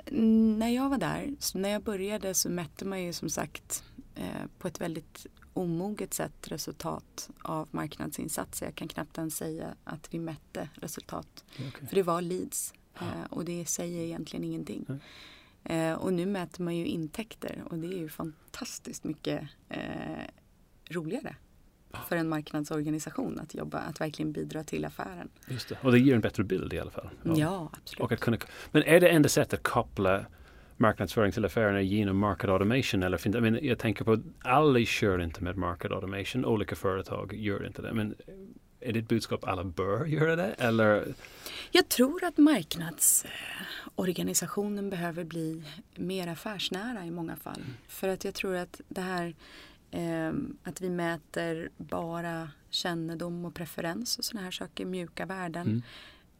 när 0.57 0.69
jag 0.69 0.89
var 0.89 0.97
där, 0.97 1.35
när 1.55 1.69
jag 1.69 1.83
började 1.83 2.33
så 2.33 2.49
mätte 2.49 2.85
man 2.85 3.03
ju 3.03 3.13
som 3.13 3.29
sagt 3.29 3.83
eh, 4.15 4.47
på 4.59 4.67
ett 4.67 4.81
väldigt 4.81 5.27
omoget 5.53 6.13
sätt 6.13 6.47
resultat 6.47 7.29
av 7.41 7.67
marknadsinsatser. 7.71 8.65
Jag 8.65 8.75
kan 8.75 8.87
knappt 8.87 9.17
ens 9.17 9.37
säga 9.37 9.75
att 9.83 10.13
vi 10.13 10.19
mätte 10.19 10.69
resultat. 10.73 11.43
Okay. 11.53 11.87
För 11.87 11.95
det 11.95 12.03
var 12.03 12.21
leads 12.21 12.73
eh, 12.95 13.23
och 13.29 13.45
det 13.45 13.65
säger 13.65 14.01
egentligen 14.01 14.43
ingenting. 14.43 14.85
Eh, 15.63 15.93
och 15.93 16.13
nu 16.13 16.25
mäter 16.25 16.63
man 16.63 16.75
ju 16.75 16.85
intäkter 16.85 17.63
och 17.65 17.77
det 17.77 17.87
är 17.87 17.97
ju 17.97 18.09
fantastiskt 18.09 19.03
mycket 19.03 19.49
eh, 19.69 20.27
roligare 20.89 21.35
för 22.07 22.15
en 22.15 22.29
marknadsorganisation 22.29 23.39
att 23.39 23.55
jobba, 23.55 23.77
att 23.77 24.01
verkligen 24.01 24.31
bidra 24.31 24.63
till 24.63 24.85
affären. 24.85 25.29
Just 25.47 25.69
det. 25.69 25.77
Och 25.81 25.91
det 25.91 25.99
ger 25.99 26.15
en 26.15 26.21
bättre 26.21 26.43
bild 26.43 26.73
i 26.73 26.79
alla 26.79 26.91
fall. 26.91 27.09
Ja, 27.23 27.33
ja 27.37 27.69
absolut. 27.73 27.99
Och 27.99 28.11
att 28.11 28.19
kunna, 28.19 28.37
men 28.71 28.83
är 28.83 28.99
det 28.99 29.09
enda 29.09 29.29
sättet 29.29 29.53
att 29.53 29.63
koppla 29.63 30.25
marknadsföring 30.77 31.31
till 31.31 31.45
affärerna 31.45 31.81
genom 31.81 32.17
market 32.17 32.49
automation? 32.49 33.03
Eller 33.03 33.17
finns, 33.17 33.35
mean, 33.35 33.59
jag 33.61 33.79
tänker 33.79 34.05
på 34.05 34.21
alla 34.41 34.79
kör 34.79 35.21
inte 35.21 35.43
med 35.43 35.57
market 35.57 35.91
automation. 35.91 36.45
Olika 36.45 36.75
företag 36.75 37.33
gör 37.33 37.67
inte 37.67 37.81
det. 37.81 37.93
Men 37.93 38.15
är 38.79 38.93
det 38.93 38.99
ett 38.99 39.07
budskap 39.07 39.43
alla 39.43 39.63
bör 39.63 40.05
göra 40.05 40.35
det? 40.35 40.55
Eller? 40.57 41.13
Jag 41.71 41.89
tror 41.89 42.23
att 42.23 42.37
marknadsorganisationen 42.37 44.89
behöver 44.89 45.23
bli 45.23 45.63
mer 45.95 46.27
affärsnära 46.27 47.05
i 47.05 47.11
många 47.11 47.35
fall. 47.35 47.61
Mm. 47.61 47.73
För 47.87 48.07
att 48.07 48.25
jag 48.25 48.33
tror 48.33 48.55
att 48.55 48.81
det 48.87 49.01
här 49.01 49.35
att 50.63 50.81
vi 50.81 50.89
mäter 50.89 51.69
bara 51.77 52.49
kännedom 52.69 53.45
och 53.45 53.53
preferens 53.53 54.17
och 54.17 54.25
sådana 54.25 54.43
här 54.43 54.51
saker, 54.51 54.85
mjuka 54.85 55.25
värden. 55.25 55.67
Mm 55.67 55.81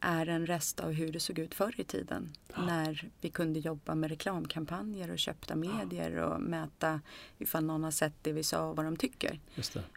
är 0.03 0.29
en 0.29 0.45
rest 0.45 0.79
av 0.79 0.91
hur 0.91 1.11
det 1.11 1.19
såg 1.19 1.39
ut 1.39 1.53
förr 1.53 1.73
i 1.77 1.83
tiden. 1.83 2.31
Ja. 2.55 2.65
När 2.65 3.09
vi 3.21 3.29
kunde 3.29 3.59
jobba 3.59 3.95
med 3.95 4.09
reklamkampanjer 4.09 5.11
och 5.11 5.19
köpta 5.19 5.55
medier 5.55 6.11
ja. 6.11 6.25
och 6.25 6.41
mäta 6.41 7.01
ifall 7.37 7.63
någon 7.63 7.83
har 7.83 7.91
sett 7.91 8.13
det 8.21 8.31
vi 8.31 8.43
sa 8.43 8.69
och 8.69 8.75
vad 8.75 8.85
de 8.85 8.97
tycker. 8.97 9.39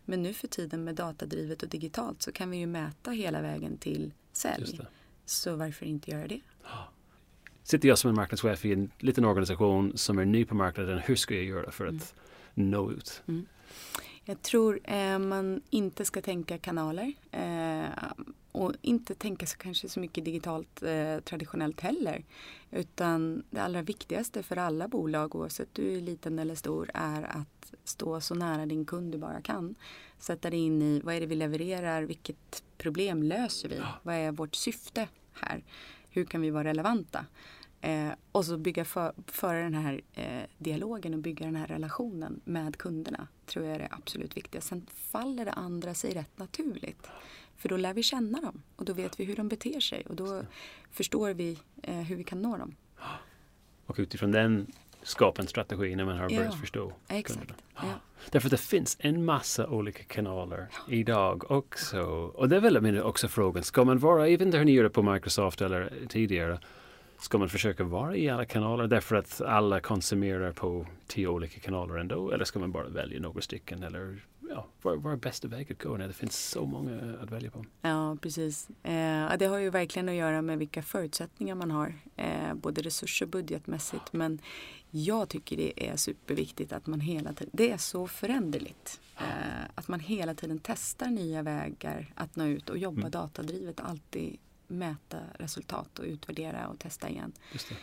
Men 0.05 0.23
nu 0.23 0.33
för 0.33 0.49
tiden 0.49 0.85
med 0.85 0.95
datadrivet 0.95 1.63
och 1.63 1.69
digitalt 1.69 2.23
så 2.23 2.33
kan 2.33 2.51
vi 2.51 2.57
ju 2.57 2.67
mäta 2.67 3.11
hela 3.11 3.43
vägen 3.43 3.79
till 3.79 4.13
sälj. 4.33 4.81
Så 5.25 5.57
varför 5.57 5.87
inte 5.87 6.11
göra 6.11 6.29
det? 6.29 6.41
Ja. 6.63 6.89
Sitter 7.63 7.89
jag 7.89 7.99
som 7.99 8.11
en 8.11 8.17
marknadschef 8.17 8.65
i 8.65 8.73
en 8.73 8.91
liten 8.99 9.25
organisation 9.25 9.93
som 9.97 10.19
är 10.19 10.25
ny 10.25 10.45
på 10.45 10.55
marknaden, 10.55 10.99
hur 10.99 11.17
ska 11.17 11.35
jag 11.35 11.45
göra 11.45 11.71
för 11.71 11.87
att 11.87 12.15
ut? 12.93 13.23
Mm. 13.29 13.47
Jag 14.25 14.43
tror 14.43 14.81
eh, 14.85 15.19
man 15.19 15.61
inte 15.71 16.05
ska 16.05 16.23
tänka 16.23 16.59
kanaler. 16.59 17.13
Eh, 17.31 17.89
och 18.57 18.73
inte 18.83 19.15
tänka 19.15 19.47
så 19.47 19.57
kanske 19.57 19.89
så 19.89 20.01
mycket 20.01 20.25
digitalt 20.25 20.83
eh, 20.83 21.19
traditionellt 21.21 21.81
heller. 21.81 22.25
Utan 22.71 23.43
det 23.51 23.61
allra 23.61 23.83
viktigaste 23.83 24.43
för 24.43 24.57
alla 24.57 24.89
bolag 24.89 25.35
oavsett 25.35 25.69
du 25.73 25.97
är 25.97 26.01
liten 26.01 26.39
eller 26.39 26.55
stor 26.55 26.91
är 26.95 27.23
att 27.23 27.73
stå 27.85 28.21
så 28.21 28.35
nära 28.35 28.67
din 28.67 28.85
kund 28.85 29.13
du 29.13 29.19
bara 29.19 29.41
kan. 29.41 29.75
Sätta 30.19 30.51
dig 30.51 30.59
in 30.59 30.83
i 30.83 31.01
vad 31.05 31.15
är 31.15 31.21
det 31.21 31.27
vi 31.27 31.35
levererar, 31.35 32.03
vilket 32.03 32.63
problem 32.79 33.23
löser 33.23 33.69
vi, 33.69 33.81
vad 34.03 34.15
är 34.15 34.33
vårt 34.33 34.55
syfte 34.55 35.09
här, 35.33 35.65
hur 36.11 36.25
kan 36.25 36.41
vi 36.41 36.51
vara 36.51 36.65
relevanta. 36.65 37.27
Eh, 37.81 38.09
och 38.33 38.45
så 38.45 38.57
bygga 38.57 38.85
för, 38.85 39.13
föra 39.27 39.59
den 39.59 39.75
här 39.75 40.01
eh, 40.15 40.43
dialogen 40.59 41.15
och 41.15 41.21
bygga 41.21 41.47
den 41.47 41.57
här 41.57 41.67
relationen 41.67 42.41
med 42.45 42.77
kunderna 42.77 43.29
tror 43.47 43.65
jag 43.65 43.75
är 43.75 43.79
det 43.79 43.89
absolut 43.91 44.37
viktigaste. 44.37 44.69
Sen 44.69 44.87
faller 44.95 45.45
det 45.45 45.53
andra 45.53 45.95
sig 45.95 46.15
rätt 46.15 46.39
naturligt. 46.39 47.07
För 47.57 47.69
då 47.69 47.77
lär 47.77 47.95
vi 47.95 48.03
känna 48.03 48.41
dem 48.41 48.63
och 48.77 48.85
då 48.85 48.93
vet 48.93 49.21
vi 49.21 49.25
hur 49.25 49.37
de 49.37 49.49
beter 49.49 49.81
sig 49.81 50.07
och 50.07 50.17
då 50.17 50.43
förstår 50.91 51.35
vi 51.35 51.59
eh, 51.83 51.95
hur 51.95 52.17
vi 52.17 52.25
kan 52.25 52.43
nå 52.43 52.57
dem. 52.57 52.75
Och 53.87 53.97
utifrån 53.99 54.33
den 54.33 54.67
skapa 55.03 55.43
en 55.43 55.49
strategi 55.49 55.97
när 55.97 56.05
man 56.05 56.17
har 56.17 56.29
börjat 56.29 56.53
ja, 56.55 56.61
förstå. 56.61 56.93
Exakt. 57.09 57.53
Ja. 57.77 57.83
Därför 58.31 58.47
att 58.47 58.51
det 58.51 58.57
finns 58.57 58.97
en 59.01 59.25
massa 59.25 59.67
olika 59.67 60.05
kanaler 60.05 60.69
ja. 60.73 60.95
idag 60.95 61.51
också. 61.51 62.01
Och 62.35 62.49
det 62.49 62.57
är 62.57 62.61
väl 62.61 63.03
också 63.03 63.29
frågan, 63.29 63.63
ska 63.63 63.85
man 63.85 63.99
vara, 63.99 64.29
även 64.29 64.51
när 64.51 64.65
ni 64.65 64.73
gör 64.73 64.85
det 64.85 64.91
på 64.91 65.03
Microsoft 65.03 65.61
eller 65.61 65.93
tidigare, 66.09 66.61
Ska 67.19 67.39
man 67.39 67.49
försöka 67.49 67.85
vara 67.85 68.17
i 68.17 68.29
alla 68.29 68.45
kanaler 68.45 68.87
därför 68.87 69.17
att 69.17 69.41
alla 69.41 69.81
konsumerar 69.81 70.53
på 70.53 70.87
tio 71.07 71.29
olika 71.29 71.61
kanaler 71.61 71.97
ändå? 71.97 72.31
Eller 72.31 72.45
ska 72.45 72.59
man 72.59 72.73
bara 72.73 72.89
välja 72.89 73.21
några 73.21 73.41
stycken? 73.41 73.83
Eller 73.83 74.25
ja, 74.51 74.67
vad 74.83 75.13
är 75.13 75.17
bästa 75.17 75.49
väg 75.49 75.73
att 75.73 75.83
gå 75.83 75.97
när 75.97 76.09
det 76.09 76.15
finns 76.15 76.51
så 76.51 76.67
många 76.67 77.17
att 77.23 77.31
välja 77.31 77.51
på? 77.51 77.65
Ja, 77.83 78.17
precis. 78.23 78.69
Eh, 78.83 79.37
det 79.39 79.47
har 79.47 79.59
ju 79.59 79.71
verkligen 79.71 80.09
att 80.09 80.15
göra 80.15 80.43
med 80.43 80.59
vilka 80.59 80.83
förutsättningar 80.83 81.55
man 81.55 81.71
har. 81.71 81.95
Eh, 82.17 82.55
både 82.55 82.83
resurs 82.83 83.23
och 83.23 83.29
budgetmässigt. 83.29 84.13
Men 84.13 84.39
jag 84.91 85.29
tycker 85.29 85.57
det 85.57 85.89
är 85.89 85.97
superviktigt 85.97 86.73
att 86.73 86.87
man 86.87 87.01
hela 87.01 87.33
tiden, 87.33 87.51
det 87.53 87.71
är 87.71 87.77
så 87.77 88.07
föränderligt. 88.07 89.01
Eh, 89.19 89.65
att 89.75 89.89
man 89.89 90.01
hela 90.01 90.35
tiden 90.35 90.61
testar 90.63 91.07
nya 91.07 91.43
vägar 91.43 92.13
att 92.15 92.37
nå 92.37 92.45
ut 92.45 92.71
och 92.71 92.79
jobba 92.79 93.01
mm. 93.01 93.11
datadrivet. 93.11 93.81
Alltid 93.81 94.37
mäta 94.67 95.19
resultat 95.39 95.99
och 95.99 96.05
utvärdera 96.05 96.69
och 96.69 96.79
testa 96.79 97.09
igen. 97.09 97.33
Det. 97.69 97.77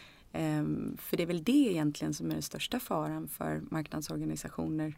Um, 0.60 0.98
för 1.02 1.18
det 1.18 1.24
är 1.24 1.28
väl 1.28 1.44
det 1.44 1.52
egentligen 1.52 2.14
som 2.14 2.30
är 2.30 2.34
den 2.34 2.42
största 2.42 2.80
faran 2.80 3.28
för 3.28 3.62
marknadsorganisationer. 3.72 4.98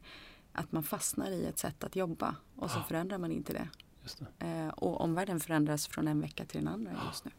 Att 0.52 0.72
man 0.72 0.84
fastnar 0.84 1.32
i 1.32 1.46
ett 1.46 1.60
sätt 1.60 1.84
att 1.84 1.96
jobba 1.96 2.36
och 2.56 2.72
så 2.72 2.80
ja. 2.80 2.84
förändrar 2.84 3.18
man 3.18 3.32
inte 3.32 3.54
det. 3.54 3.70
det. 4.38 4.46
Uh, 4.46 4.70
och 4.70 5.02
omvärlden 5.02 5.40
förändras 5.40 5.88
från 5.88 6.08
en 6.08 6.22
vecka 6.22 6.46
till 6.46 6.60
den 6.60 6.74
andra 6.74 6.92
ja. 6.92 7.08
just 7.08 7.26
nu. 7.26 7.32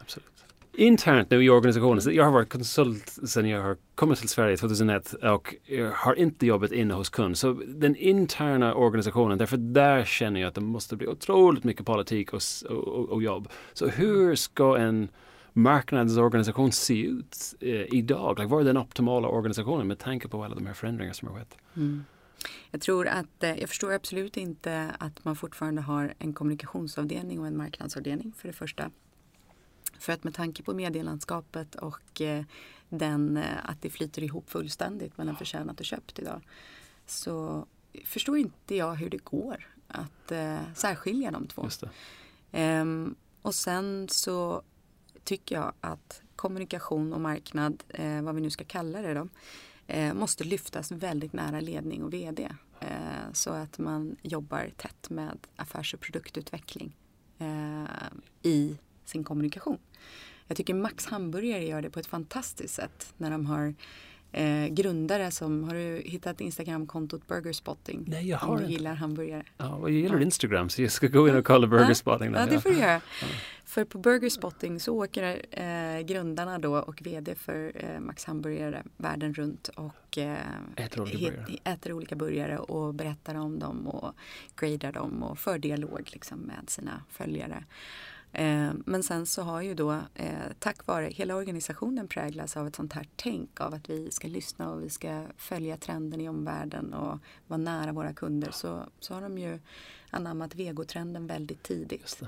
Absolut 0.00 0.51
internt 0.74 1.30
nu 1.30 1.44
i 1.44 1.50
organisationen, 1.50 2.14
jag 2.14 2.24
har 2.24 2.32
varit 2.32 2.48
konsult 2.48 3.08
sedan 3.08 3.48
jag 3.48 3.62
har 3.62 3.76
kommit 3.94 4.18
till 4.18 4.28
Sverige 4.28 4.56
2001 4.56 5.12
och 5.12 5.54
jag 5.64 5.90
har 5.90 6.14
inte 6.14 6.46
jobbat 6.46 6.72
inne 6.72 6.94
hos 6.94 7.08
kund. 7.08 7.38
Så 7.38 7.52
den 7.66 7.96
interna 7.96 8.74
organisationen, 8.74 9.38
därför 9.38 9.56
där 9.56 10.04
känner 10.04 10.40
jag 10.40 10.48
att 10.48 10.54
det 10.54 10.60
måste 10.60 10.96
bli 10.96 11.06
otroligt 11.06 11.64
mycket 11.64 11.86
politik 11.86 12.32
och, 12.32 12.42
och, 12.70 13.08
och 13.08 13.22
jobb. 13.22 13.48
Så 13.72 13.88
hur 13.88 14.34
ska 14.34 14.76
en 14.76 15.08
marknadsorganisation 15.52 16.72
se 16.72 17.02
ut 17.02 17.54
eh, 17.60 17.70
idag? 17.70 18.38
Like, 18.38 18.48
vad 18.48 18.60
är 18.60 18.64
den 18.64 18.78
optimala 18.78 19.28
organisationen 19.28 19.86
med 19.86 19.98
tanke 19.98 20.28
på 20.28 20.44
alla 20.44 20.54
de 20.54 20.66
här 20.66 20.74
förändringarna 20.74 21.14
som 21.14 21.28
har 21.28 21.38
skett? 21.38 21.56
Mm. 21.76 22.04
Jag 22.70 22.80
tror 22.80 23.08
att, 23.08 23.42
eh, 23.42 23.60
jag 23.60 23.68
förstår 23.68 23.92
absolut 23.92 24.36
inte 24.36 24.90
att 24.98 25.24
man 25.24 25.36
fortfarande 25.36 25.82
har 25.82 26.14
en 26.18 26.32
kommunikationsavdelning 26.32 27.40
och 27.40 27.46
en 27.46 27.56
marknadsavdelning 27.56 28.32
för 28.38 28.48
det 28.48 28.54
första. 28.54 28.90
För 30.02 30.12
att 30.12 30.24
med 30.24 30.34
tanke 30.34 30.62
på 30.62 30.74
medielandskapet 30.74 31.74
och 31.74 32.20
eh, 32.20 32.44
den, 32.88 33.36
eh, 33.36 33.56
att 33.64 33.82
det 33.82 33.90
flyter 33.90 34.22
ihop 34.22 34.50
fullständigt 34.50 35.18
mellan 35.18 35.36
förtjänat 35.36 35.80
och 35.80 35.86
köpt 35.86 36.18
idag 36.18 36.40
så 37.06 37.66
förstår 38.04 38.38
inte 38.38 38.76
jag 38.76 38.94
hur 38.94 39.10
det 39.10 39.24
går 39.24 39.68
att 39.88 40.32
eh, 40.32 40.58
särskilja 40.74 41.30
de 41.30 41.46
två. 41.46 41.68
Ehm, 42.52 43.14
och 43.42 43.54
sen 43.54 44.08
så 44.08 44.62
tycker 45.24 45.54
jag 45.54 45.72
att 45.80 46.22
kommunikation 46.36 47.12
och 47.12 47.20
marknad, 47.20 47.82
eh, 47.88 48.22
vad 48.22 48.34
vi 48.34 48.40
nu 48.40 48.50
ska 48.50 48.64
kalla 48.64 49.02
det 49.02 49.14
då, 49.14 49.28
eh, 49.86 50.14
måste 50.14 50.44
lyftas 50.44 50.92
väldigt 50.92 51.32
nära 51.32 51.60
ledning 51.60 52.02
och 52.02 52.12
VD. 52.12 52.48
Eh, 52.80 53.32
så 53.32 53.50
att 53.50 53.78
man 53.78 54.16
jobbar 54.22 54.70
tätt 54.76 55.10
med 55.10 55.38
affärs 55.56 55.94
och 55.94 56.00
produktutveckling 56.00 56.96
i 58.42 58.76
sin 59.04 59.24
kommunikation. 59.24 59.78
Jag 60.46 60.56
tycker 60.56 60.74
Max 60.74 61.06
Hamburgare 61.06 61.64
gör 61.64 61.82
det 61.82 61.90
på 61.90 62.00
ett 62.00 62.06
fantastiskt 62.06 62.74
sätt 62.74 63.14
när 63.16 63.30
de 63.30 63.46
har 63.46 63.74
eh, 64.32 64.66
grundare 64.66 65.30
som, 65.30 65.64
har 65.64 65.74
du 65.74 66.02
hittat 66.04 66.40
Instagramkontot 66.40 67.26
Burgerspotting? 67.26 68.04
Nej, 68.06 68.28
jag 68.28 68.38
har 68.38 68.48
Om 68.48 68.56
du 68.56 68.62
inte. 68.62 68.72
gillar 68.72 68.94
hamburgare. 68.94 69.44
Ja, 69.56 69.74
och 69.74 69.90
jag 69.90 69.96
gillar 69.96 70.16
ja. 70.16 70.22
Instagram 70.22 70.68
så 70.68 70.82
jag 70.82 70.92
ska 70.92 71.06
gå 71.06 71.28
in 71.28 71.36
och 71.36 71.44
kolla 71.44 71.66
Burgerspotting. 71.66 72.32
Ja, 72.32 72.40
ja, 72.40 72.46
det 72.46 72.60
får 72.60 72.70
du 72.70 72.78
göra. 72.78 73.00
Ja. 73.20 73.26
För 73.64 73.84
på 73.84 73.98
Burgerspotting 73.98 74.80
så 74.80 75.04
åker 75.04 75.42
eh, 75.50 76.00
grundarna 76.00 76.58
då 76.58 76.76
och 76.76 77.02
VD 77.02 77.34
för 77.34 77.72
eh, 77.74 78.00
Max 78.00 78.24
Hamburgare 78.24 78.82
världen 78.96 79.34
runt 79.34 79.68
och 79.68 80.18
eh, 80.18 80.36
äter, 80.76 81.00
olika 81.00 81.18
het, 81.18 81.60
äter 81.64 81.92
olika 81.92 82.16
burgare 82.16 82.58
och 82.58 82.94
berättar 82.94 83.34
om 83.34 83.58
dem 83.58 83.88
och 83.88 84.14
gradar 84.56 84.92
dem 84.92 85.22
och 85.22 85.38
för 85.38 85.58
dialog 85.58 86.10
liksom 86.12 86.38
med 86.38 86.70
sina 86.70 87.02
följare. 87.10 87.64
Eh, 88.32 88.70
men 88.86 89.02
sen 89.02 89.26
så 89.26 89.42
har 89.42 89.62
ju 89.62 89.74
då 89.74 89.92
eh, 90.14 90.34
tack 90.58 90.86
vare 90.86 91.06
hela 91.06 91.36
organisationen 91.36 92.08
präglas 92.08 92.56
av 92.56 92.66
ett 92.66 92.76
sånt 92.76 92.92
här 92.92 93.08
tänk 93.16 93.60
av 93.60 93.74
att 93.74 93.90
vi 93.90 94.10
ska 94.10 94.28
lyssna 94.28 94.70
och 94.70 94.82
vi 94.82 94.90
ska 94.90 95.26
följa 95.36 95.76
trenden 95.76 96.20
i 96.20 96.28
omvärlden 96.28 96.94
och 96.94 97.18
vara 97.46 97.58
nära 97.58 97.92
våra 97.92 98.12
kunder 98.12 98.50
så, 98.50 98.82
så 99.00 99.14
har 99.14 99.22
de 99.22 99.38
ju 99.38 99.58
anammat 100.10 100.54
vegotrenden 100.54 101.26
väldigt 101.26 101.62
tidigt. 101.62 102.22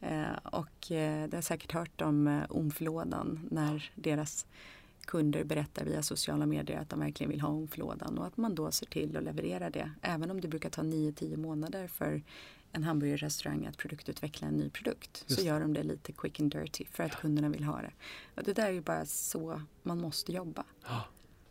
Ja. 0.00 0.08
Eh, 0.08 0.36
och 0.42 0.86
det 0.88 1.34
har 1.34 1.42
säkert 1.42 1.72
hört 1.72 2.00
om 2.00 2.42
omflådan 2.48 3.48
när 3.50 3.90
deras 3.94 4.46
kunder 5.08 5.44
berättar 5.44 5.84
via 5.84 6.02
sociala 6.02 6.46
medier 6.46 6.80
att 6.80 6.88
de 6.88 7.00
verkligen 7.00 7.30
vill 7.30 7.40
ha 7.40 7.48
omflådan 7.48 8.18
och 8.18 8.26
att 8.26 8.36
man 8.36 8.54
då 8.54 8.70
ser 8.70 8.86
till 8.86 9.16
att 9.16 9.22
leverera 9.22 9.70
det. 9.70 9.90
Även 10.02 10.30
om 10.30 10.40
det 10.40 10.48
brukar 10.48 10.70
ta 10.70 10.82
9-10 10.82 11.36
månader 11.36 11.88
för 11.88 12.22
en 12.72 12.84
hamburgerrestaurang 12.84 13.66
att 13.66 13.76
produktutveckla 13.76 14.48
en 14.48 14.56
ny 14.56 14.70
produkt 14.70 15.24
Just. 15.26 15.40
så 15.40 15.46
gör 15.46 15.60
de 15.60 15.74
det 15.74 15.82
lite 15.82 16.12
quick 16.12 16.40
and 16.40 16.52
dirty 16.52 16.84
för 16.90 17.04
att 17.04 17.16
kunderna 17.20 17.48
vill 17.48 17.64
ha 17.64 17.82
det. 17.82 17.92
Och 18.34 18.42
det 18.42 18.52
där 18.52 18.66
är 18.66 18.72
ju 18.72 18.80
bara 18.80 19.06
så 19.06 19.62
man 19.82 20.00
måste 20.00 20.32
jobba. 20.32 20.64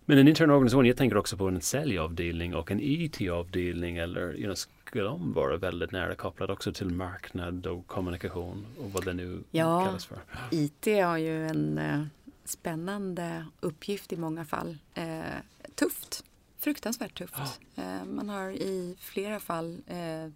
Men 0.06 0.18
en 0.18 0.28
intern 0.28 0.52
organisation, 0.52 0.86
jag 0.86 0.98
tänker 0.98 1.18
också 1.18 1.38
på 1.38 1.48
en 1.48 1.62
säljavdelning 1.62 2.56
och 2.56 2.72
en 2.72 2.80
IT-avdelning 2.82 3.98
eller 3.98 4.36
you 4.36 4.44
know, 4.44 4.56
skulle 4.56 5.04
de 5.04 5.34
vara 5.34 5.58
väldigt 5.58 5.92
nära 5.92 6.16
kopplade 6.16 6.54
också 6.54 6.74
till 6.74 6.90
marknad 6.90 7.68
och 7.68 7.88
kommunikation 7.88 8.66
och 8.80 8.92
vad 8.92 9.06
det 9.06 9.14
nu 9.14 9.44
ja, 9.52 9.86
kallas 9.86 10.06
för? 10.06 10.20
IT 10.52 10.86
har 10.86 11.18
ju 11.18 11.48
en 11.48 11.78
eh, 11.78 12.04
spännande 12.46 13.46
uppgift 13.60 14.14
i 14.14 14.18
många 14.18 14.46
fall. 14.46 14.78
Eh, 14.94 15.22
tufft, 15.76 16.24
fruktansvärt 16.58 17.18
tufft. 17.18 17.60
Ja. 17.76 17.84
Eh, 17.84 18.06
man 18.06 18.30
har 18.30 18.50
i 18.50 18.96
flera 19.00 19.40
fall 19.40 19.82
eh, 19.88 20.32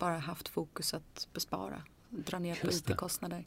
bara 0.00 0.18
haft 0.18 0.48
fokus 0.48 0.94
att 0.94 1.28
bespara, 1.32 1.82
dra 2.10 2.38
ner 2.38 2.54
på 2.54 2.70
IT-kostnader. 2.70 3.44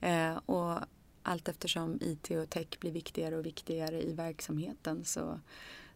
Eh, 0.00 0.36
och 0.36 0.80
allt 1.22 1.48
eftersom 1.48 1.98
IT 2.00 2.30
och 2.30 2.50
tech 2.50 2.66
blir 2.80 2.92
viktigare 2.92 3.36
och 3.36 3.46
viktigare 3.46 4.02
i 4.02 4.12
verksamheten 4.12 5.04
så 5.04 5.40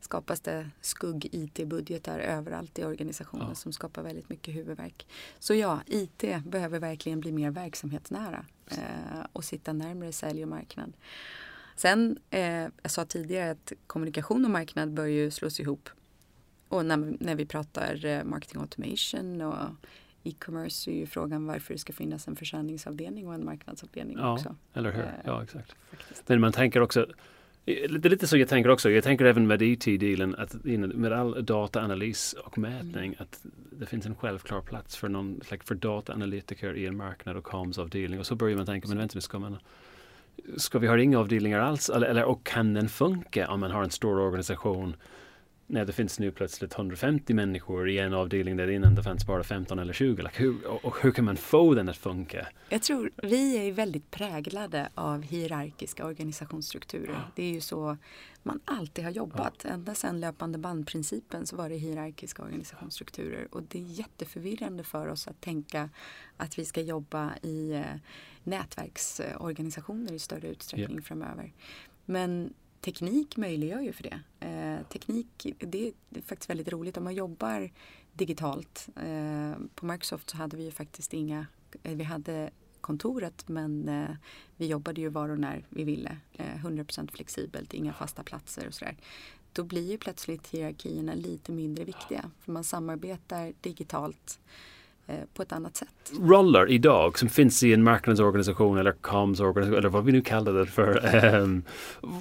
skapas 0.00 0.40
det 0.40 0.70
skugg-IT-budgetar 0.81 2.18
överallt 2.18 2.79
i 2.79 2.85
organisationen 2.85 3.48
ja. 3.48 3.55
som 3.55 3.72
skapar 3.72 4.03
väldigt 4.03 4.29
mycket 4.29 4.55
huvudvärk. 4.55 5.07
Så 5.38 5.55
ja, 5.55 5.81
IT 5.87 6.24
behöver 6.44 6.79
verkligen 6.79 7.20
bli 7.20 7.33
mer 7.33 7.50
verksamhetsnära 7.50 8.46
eh, 8.66 9.26
och 9.33 9.44
sitta 9.44 9.72
närmare 9.72 10.12
sälj 10.12 10.42
och 10.42 10.48
marknad. 10.48 10.92
Sen, 11.76 12.18
eh, 12.31 12.68
jag 12.83 12.90
sa 12.90 13.05
tidigare 13.05 13.50
att 13.50 13.72
kommunikation 13.87 14.44
och 14.44 14.50
marknad 14.50 14.92
bör 14.92 15.07
ju 15.07 15.31
slås 15.31 15.61
ihop. 15.61 15.88
Och 16.70 16.87
när, 16.87 17.16
när 17.20 17.35
vi 17.35 17.46
pratar 17.46 18.04
eh, 18.04 18.24
marketing 18.24 18.61
automation 18.61 19.40
och 19.40 19.54
e-commerce 20.24 20.90
är 20.90 20.94
ju 20.94 21.06
frågan 21.06 21.46
varför 21.46 21.74
det 21.74 21.78
ska 21.78 21.92
finnas 21.92 22.28
en 22.28 22.37
försäljningsavdelning 22.37 23.28
och 23.28 23.35
en 23.35 23.44
marknadsavdelning 23.44 24.18
ja, 24.18 24.33
också. 24.33 24.56
Eller 24.74 24.92
hur, 24.92 25.04
ja 25.24 25.37
eh, 25.37 25.42
exakt. 25.42 25.76
Faktiskt. 25.90 26.28
Men 26.28 26.40
man 26.40 26.52
tänker 26.52 26.80
också 26.80 27.06
det 27.64 27.85
är 27.85 28.09
lite 28.09 28.26
så 28.26 28.37
jag 28.37 28.48
tänker 28.48 28.70
också. 28.70 28.90
Jag 28.90 29.04
tänker 29.04 29.24
även 29.24 29.46
med 29.46 29.62
IT-delen 29.62 30.35
att 30.35 30.64
med 30.64 31.12
all 31.12 31.44
dataanalys 31.44 32.33
och 32.33 32.59
mätning 32.59 33.06
mm. 33.06 33.16
att 33.18 33.44
det 33.70 33.87
finns 33.87 34.06
en 34.06 34.14
självklar 34.14 34.61
plats 34.61 34.96
för 34.96 35.09
någon 35.09 35.40
like 35.50 35.64
för 35.64 35.74
dataanalytiker 35.74 36.76
i 36.76 36.87
en 36.87 36.96
marknad 36.96 37.37
och 37.37 37.44
comms-avdelning 37.44 38.20
och 38.20 38.26
så 38.26 38.35
börjar 38.35 38.56
man 38.56 38.66
tänka, 38.66 38.88
men 38.88 38.98
vänta 38.98 39.12
nu 39.14 39.20
ska 39.20 39.38
man 39.38 39.59
Ska 40.56 40.78
vi 40.78 40.87
ha 40.87 40.98
inga 40.98 41.18
avdelningar 41.18 41.59
alls? 41.61 41.90
Eller, 41.90 42.06
eller, 42.06 42.24
och 42.24 42.46
kan 42.46 42.74
den 42.74 42.88
funka 42.88 43.50
om 43.50 43.61
man 43.61 43.70
har 43.70 43.83
en 43.83 43.90
stor 43.90 44.18
organisation 44.18 44.96
när 45.70 45.85
det 45.85 45.92
finns 45.92 46.18
nu 46.18 46.30
plötsligt 46.30 46.74
150 46.74 47.35
människor 47.35 47.88
i 47.88 47.98
en 47.98 48.14
avdelning 48.14 48.56
där 48.56 48.70
innan 48.70 48.94
det 48.94 49.02
fanns 49.02 49.26
bara 49.26 49.44
15 49.44 49.78
eller 49.78 49.92
20. 49.92 50.22
Like 50.22 50.42
hur, 50.42 50.66
och 50.87 51.02
hur 51.02 51.11
kan 51.11 51.24
man 51.24 51.37
få 51.37 51.74
den 51.74 51.88
att 51.88 51.96
funka? 51.96 52.46
Jag 52.68 52.83
tror 52.83 53.11
vi 53.16 53.68
är 53.68 53.72
väldigt 53.72 54.11
präglade 54.11 54.88
av 54.94 55.22
hierarkiska 55.22 56.06
organisationsstrukturer. 56.06 57.12
Ja. 57.12 57.33
Det 57.35 57.42
är 57.42 57.50
ju 57.50 57.61
så 57.61 57.96
man 58.42 58.61
alltid 58.64 59.04
har 59.04 59.11
jobbat. 59.11 59.54
Ja. 59.64 59.70
Ända 59.70 59.94
sedan 59.94 60.20
löpande 60.20 60.59
bandprincipen 60.59 61.46
så 61.46 61.56
var 61.56 61.68
det 61.68 61.76
hierarkiska 61.76 62.42
organisationsstrukturer. 62.42 63.48
Och 63.50 63.62
det 63.62 63.78
är 63.78 63.83
jätteförvirrande 63.83 64.85
för 64.85 65.09
oss 65.09 65.28
att 65.28 65.40
tänka 65.40 65.90
att 66.37 66.59
vi 66.59 66.64
ska 66.64 66.80
jobba 66.80 67.30
i 67.42 67.72
eh, 67.72 67.85
nätverksorganisationer 68.44 70.12
i 70.12 70.18
större 70.18 70.48
utsträckning 70.48 70.96
ja. 70.96 71.02
framöver. 71.02 71.52
Men 72.04 72.54
teknik 72.81 73.37
möjliggör 73.37 73.81
ju 73.81 73.93
för 73.93 74.03
det. 74.03 74.21
Eh, 74.40 74.87
teknik, 74.87 75.47
det, 75.59 75.88
är 75.88 76.23
faktiskt 76.23 76.51
väldigt 76.51 76.69
roligt. 76.69 76.97
Om 76.97 77.05
man 77.05 77.14
jobbar 77.14 77.71
digitalt. 78.12 78.88
Eh, 78.97 79.53
på 79.75 79.87
Microsoft 79.87 80.31
så 80.31 80.37
hade 80.37 80.57
vi 80.57 80.64
ju 80.64 80.71
faktiskt 80.71 81.14
inga, 81.14 81.47
eh, 81.83 81.97
vi 81.97 82.05
hade 82.05 82.51
kontoret 82.81 83.49
men 83.49 83.88
eh, 83.88 84.11
vi 84.57 84.66
jobbade 84.66 85.01
ju 85.01 85.09
var 85.09 85.29
och 85.29 85.38
när 85.38 85.64
vi 85.69 85.85
ville. 85.85 86.16
Eh, 86.33 86.64
100% 86.64 87.11
flexibelt, 87.11 87.75
inga 87.75 87.93
fasta 87.93 88.23
platser 88.23 88.66
och 88.66 88.75
sådär. 88.75 88.97
Då 89.53 89.64
blir 89.64 89.90
ju 89.90 89.99
plötsligt 89.99 90.49
hierarkierna 90.49 91.14
lite 91.14 91.53
mindre 91.53 91.85
viktiga. 91.85 92.31
För 92.40 92.53
man 92.53 92.64
samarbetar 92.64 93.53
digitalt 93.61 94.40
Eh, 94.40 94.80
på 95.35 95.42
ett 95.42 95.53
annat 95.53 95.77
sätt. 95.77 95.88
Roller 96.20 96.70
idag 96.70 97.18
som 97.18 97.29
finns 97.29 97.62
i 97.62 97.73
en 97.73 97.83
marknadsorganisation 97.83 98.79
eller 98.79 98.92
comms-organisation 98.92 99.79
eller 99.79 99.88
vad 99.88 100.05
vi 100.05 100.12
nu 100.12 100.20
kallar 100.20 100.53
det 100.53 100.66
för. 100.66 101.25
Um, 101.35 101.62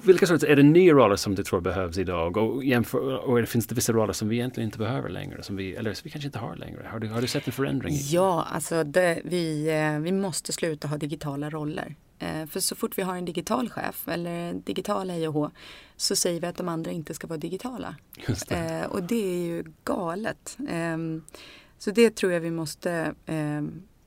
vilka 0.03 0.27
sorts, 0.27 0.43
är 0.43 0.55
det 0.55 0.63
nya 0.63 0.93
roller 0.93 1.15
som 1.15 1.35
du 1.35 1.43
tror 1.43 1.61
behövs 1.61 1.97
idag 1.97 2.37
och, 2.37 2.63
jämför, 2.63 3.17
och 3.17 3.47
finns 3.47 3.67
det 3.67 3.75
vissa 3.75 3.93
roller 3.93 4.13
som 4.13 4.29
vi 4.29 4.35
egentligen 4.35 4.67
inte 4.67 4.77
behöver 4.77 5.09
längre 5.09 5.43
som 5.43 5.55
vi, 5.55 5.75
eller 5.75 5.93
som 5.93 6.01
vi 6.03 6.09
kanske 6.09 6.27
inte 6.27 6.39
har 6.39 6.55
längre? 6.55 6.87
Har 6.91 6.99
du, 6.99 7.07
har 7.07 7.21
du 7.21 7.27
sett 7.27 7.47
en 7.47 7.53
förändring? 7.53 7.95
Ja, 8.09 8.47
alltså 8.51 8.83
det, 8.83 9.21
vi, 9.23 9.69
eh, 9.69 9.99
vi 9.99 10.11
måste 10.11 10.53
sluta 10.53 10.87
ha 10.87 10.97
digitala 10.97 11.49
roller. 11.49 11.95
Eh, 12.19 12.45
för 12.45 12.59
så 12.59 12.75
fort 12.75 12.97
vi 12.97 13.01
har 13.01 13.15
en 13.15 13.25
digital 13.25 13.69
chef 13.69 14.07
eller 14.07 14.53
digital 14.53 15.11
och 15.11 15.33
hå 15.33 15.51
så 15.95 16.15
säger 16.15 16.41
vi 16.41 16.47
att 16.47 16.57
de 16.57 16.69
andra 16.69 16.91
inte 16.91 17.13
ska 17.13 17.27
vara 17.27 17.37
digitala. 17.37 17.95
Det. 18.47 18.87
och 18.89 19.03
det 19.03 19.33
är 19.33 19.45
ju 19.45 19.63
galet. 19.83 20.57
Så 21.79 21.91
det 21.91 22.15
tror 22.15 22.31
jag 22.31 22.39
vi 22.39 22.51
måste, 22.51 22.91
eh, 23.25 23.61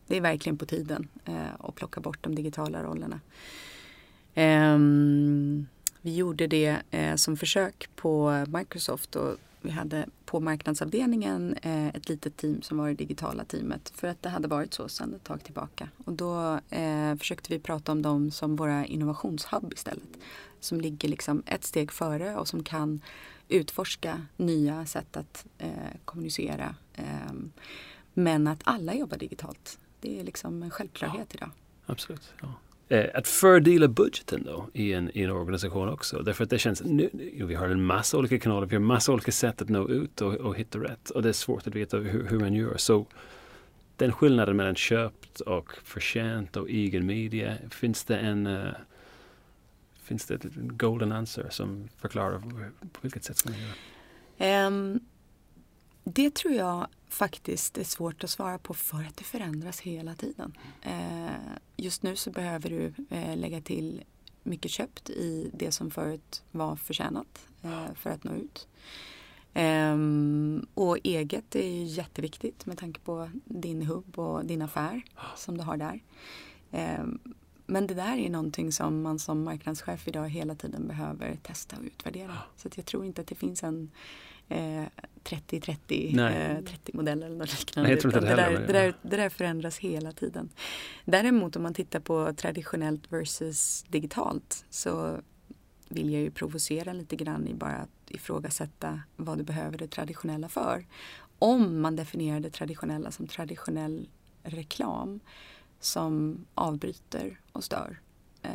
det 0.06 0.16
är 0.16 0.20
verkligen 0.20 0.56
på 0.56 0.66
tiden 0.66 1.08
eh, 1.24 1.54
att 1.58 1.74
plocka 1.74 2.00
bort 2.00 2.18
de 2.20 2.34
digitala 2.34 2.82
rollerna. 2.82 3.20
Eh, 4.34 4.78
vi 6.02 6.16
gjorde 6.16 6.46
det 6.46 6.76
eh, 6.90 7.16
som 7.16 7.36
försök 7.36 7.88
på 7.96 8.44
Microsoft 8.48 9.16
och 9.16 9.36
vi 9.60 9.70
hade 9.70 10.06
på 10.24 10.40
marknadsavdelningen 10.40 11.56
eh, 11.62 11.88
ett 11.88 12.08
litet 12.08 12.36
team 12.36 12.62
som 12.62 12.78
var 12.78 12.88
det 12.88 12.94
digitala 12.94 13.44
teamet 13.44 13.92
för 13.94 14.08
att 14.08 14.22
det 14.22 14.28
hade 14.28 14.48
varit 14.48 14.74
så 14.74 14.88
sedan 14.88 15.14
ett 15.14 15.24
tag 15.24 15.44
tillbaka. 15.44 15.88
Och 16.04 16.12
då 16.12 16.60
eh, 16.70 17.16
försökte 17.16 17.52
vi 17.52 17.58
prata 17.58 17.92
om 17.92 18.02
dem 18.02 18.30
som 18.30 18.56
våra 18.56 18.86
innovationshub 18.86 19.72
istället. 19.72 20.18
Som 20.60 20.80
ligger 20.80 21.08
liksom 21.08 21.42
ett 21.46 21.64
steg 21.64 21.92
före 21.92 22.36
och 22.36 22.48
som 22.48 22.64
kan 22.64 23.00
utforska 23.48 24.26
nya 24.36 24.86
sätt 24.86 25.16
att 25.16 25.46
eh, 25.58 25.68
kommunicera. 26.04 26.74
Eh, 26.94 27.32
men 28.14 28.46
att 28.46 28.60
alla 28.64 28.94
jobbar 28.94 29.16
digitalt. 29.16 29.78
Det 30.00 30.20
är 30.20 30.24
liksom 30.24 30.62
en 30.62 30.70
självklarhet 30.70 31.28
ja, 31.30 31.34
idag. 31.34 31.50
Absolut. 31.86 32.34
Ja. 32.40 32.48
Eh, 32.96 33.10
att 33.14 33.28
fördela 33.28 33.88
budgeten 33.88 34.42
då 34.44 34.68
i 34.72 34.92
en, 34.92 35.10
i 35.14 35.22
en 35.22 35.30
organisation 35.30 35.88
också. 35.88 36.22
Därför 36.22 36.44
att 36.44 36.50
det 36.50 36.58
känns, 36.58 36.82
nu, 36.84 37.10
vi 37.46 37.54
har 37.54 37.68
en 37.68 37.84
massa 37.84 38.18
olika 38.18 38.38
kanaler, 38.38 38.66
vi 38.66 38.76
har 38.76 38.80
en 38.80 38.86
massa 38.86 39.12
olika 39.12 39.32
sätt 39.32 39.62
att 39.62 39.68
nå 39.68 39.88
ut 39.88 40.20
och, 40.20 40.34
och 40.34 40.56
hitta 40.56 40.78
rätt. 40.78 41.10
Och 41.10 41.22
det 41.22 41.28
är 41.28 41.32
svårt 41.32 41.66
att 41.66 41.74
veta 41.74 41.96
hur, 41.96 42.26
hur 42.28 42.40
man 42.40 42.54
gör. 42.54 42.76
Så 42.76 43.06
den 43.96 44.12
skillnaden 44.12 44.56
mellan 44.56 44.74
köpt 44.74 45.40
och 45.40 45.72
förtjänt 45.84 46.56
och 46.56 46.70
egen 46.70 47.06
media, 47.06 47.54
finns 47.70 48.04
det 48.04 48.16
en 48.16 48.46
uh, 48.46 48.72
Finns 50.02 50.26
det 50.26 50.34
ett 50.34 50.54
golden 50.54 51.12
answer 51.12 51.46
som 51.50 51.88
förklarar 51.96 52.38
på 52.92 52.98
vilket 53.00 53.24
sätt 53.24 53.36
ska 53.36 53.50
man 53.50 53.58
göra? 53.58 54.66
Um, 54.66 55.00
det 56.04 56.34
tror 56.34 56.54
jag 56.54 56.86
faktiskt 57.08 57.78
är 57.78 57.84
svårt 57.84 58.24
att 58.24 58.30
svara 58.30 58.58
på 58.58 58.74
för 58.74 59.04
att 59.04 59.16
det 59.16 59.24
förändras 59.24 59.80
hela 59.80 60.14
tiden. 60.14 60.52
Uh, 60.86 61.56
just 61.76 62.02
nu 62.02 62.16
så 62.16 62.30
behöver 62.30 62.70
du 62.70 62.94
uh, 63.16 63.36
lägga 63.36 63.60
till 63.60 64.02
mycket 64.42 64.70
köpt 64.70 65.10
i 65.10 65.50
det 65.54 65.72
som 65.72 65.90
förut 65.90 66.42
var 66.50 66.76
förtjänat 66.76 67.48
uh, 67.64 67.94
för 67.94 68.10
att 68.10 68.24
nå 68.24 68.34
ut. 68.34 68.68
Um, 69.54 70.66
och 70.74 70.98
eget 71.04 71.56
är 71.56 71.68
ju 71.68 71.84
jätteviktigt 71.84 72.66
med 72.66 72.78
tanke 72.78 73.00
på 73.00 73.30
din 73.44 73.82
hubb 73.82 74.18
och 74.18 74.44
din 74.44 74.62
affär 74.62 75.02
som 75.36 75.58
du 75.58 75.64
har 75.64 75.76
där. 75.76 76.00
Um, 76.70 77.34
men 77.72 77.86
det 77.86 77.94
där 77.94 78.16
är 78.16 78.30
någonting 78.30 78.72
som 78.72 79.02
man 79.02 79.18
som 79.18 79.44
marknadschef 79.44 80.08
idag 80.08 80.28
hela 80.28 80.54
tiden 80.54 80.88
behöver 80.88 81.36
testa 81.42 81.76
och 81.76 81.84
utvärdera. 81.84 82.38
Så 82.56 82.68
jag 82.74 82.86
tror 82.86 83.04
inte 83.04 83.20
att 83.20 83.26
det 83.26 83.34
finns 83.34 83.62
en 83.62 83.90
30-30 84.48 86.18
eh, 86.18 86.50
eh, 86.50 86.58
modell 86.92 87.22
eller 87.22 87.36
något 87.36 87.60
liknande. 87.60 87.90
Nej, 87.90 88.00
det, 88.02 88.10
det, 88.10 88.20
där, 88.20 88.50
det, 88.50 88.72
där, 88.72 88.94
det 89.02 89.16
där 89.16 89.28
förändras 89.28 89.78
hela 89.78 90.12
tiden. 90.12 90.48
Däremot 91.04 91.56
om 91.56 91.62
man 91.62 91.74
tittar 91.74 92.00
på 92.00 92.32
traditionellt 92.36 93.12
versus 93.12 93.84
digitalt 93.88 94.64
så 94.70 95.20
vill 95.88 96.12
jag 96.12 96.22
ju 96.22 96.30
provocera 96.30 96.92
lite 96.92 97.16
grann 97.16 97.48
i 97.48 97.54
bara 97.54 97.76
att 97.76 98.10
ifrågasätta 98.10 99.00
vad 99.16 99.38
du 99.38 99.44
behöver 99.44 99.78
det 99.78 99.88
traditionella 99.88 100.48
för. 100.48 100.86
Om 101.38 101.80
man 101.80 101.96
definierar 101.96 102.40
det 102.40 102.50
traditionella 102.50 103.10
som 103.10 103.26
traditionell 103.26 104.08
reklam 104.42 105.20
som 105.84 106.44
avbryter 106.54 107.40
och 107.52 107.64
stör. 107.64 108.00
Eh, 108.42 108.50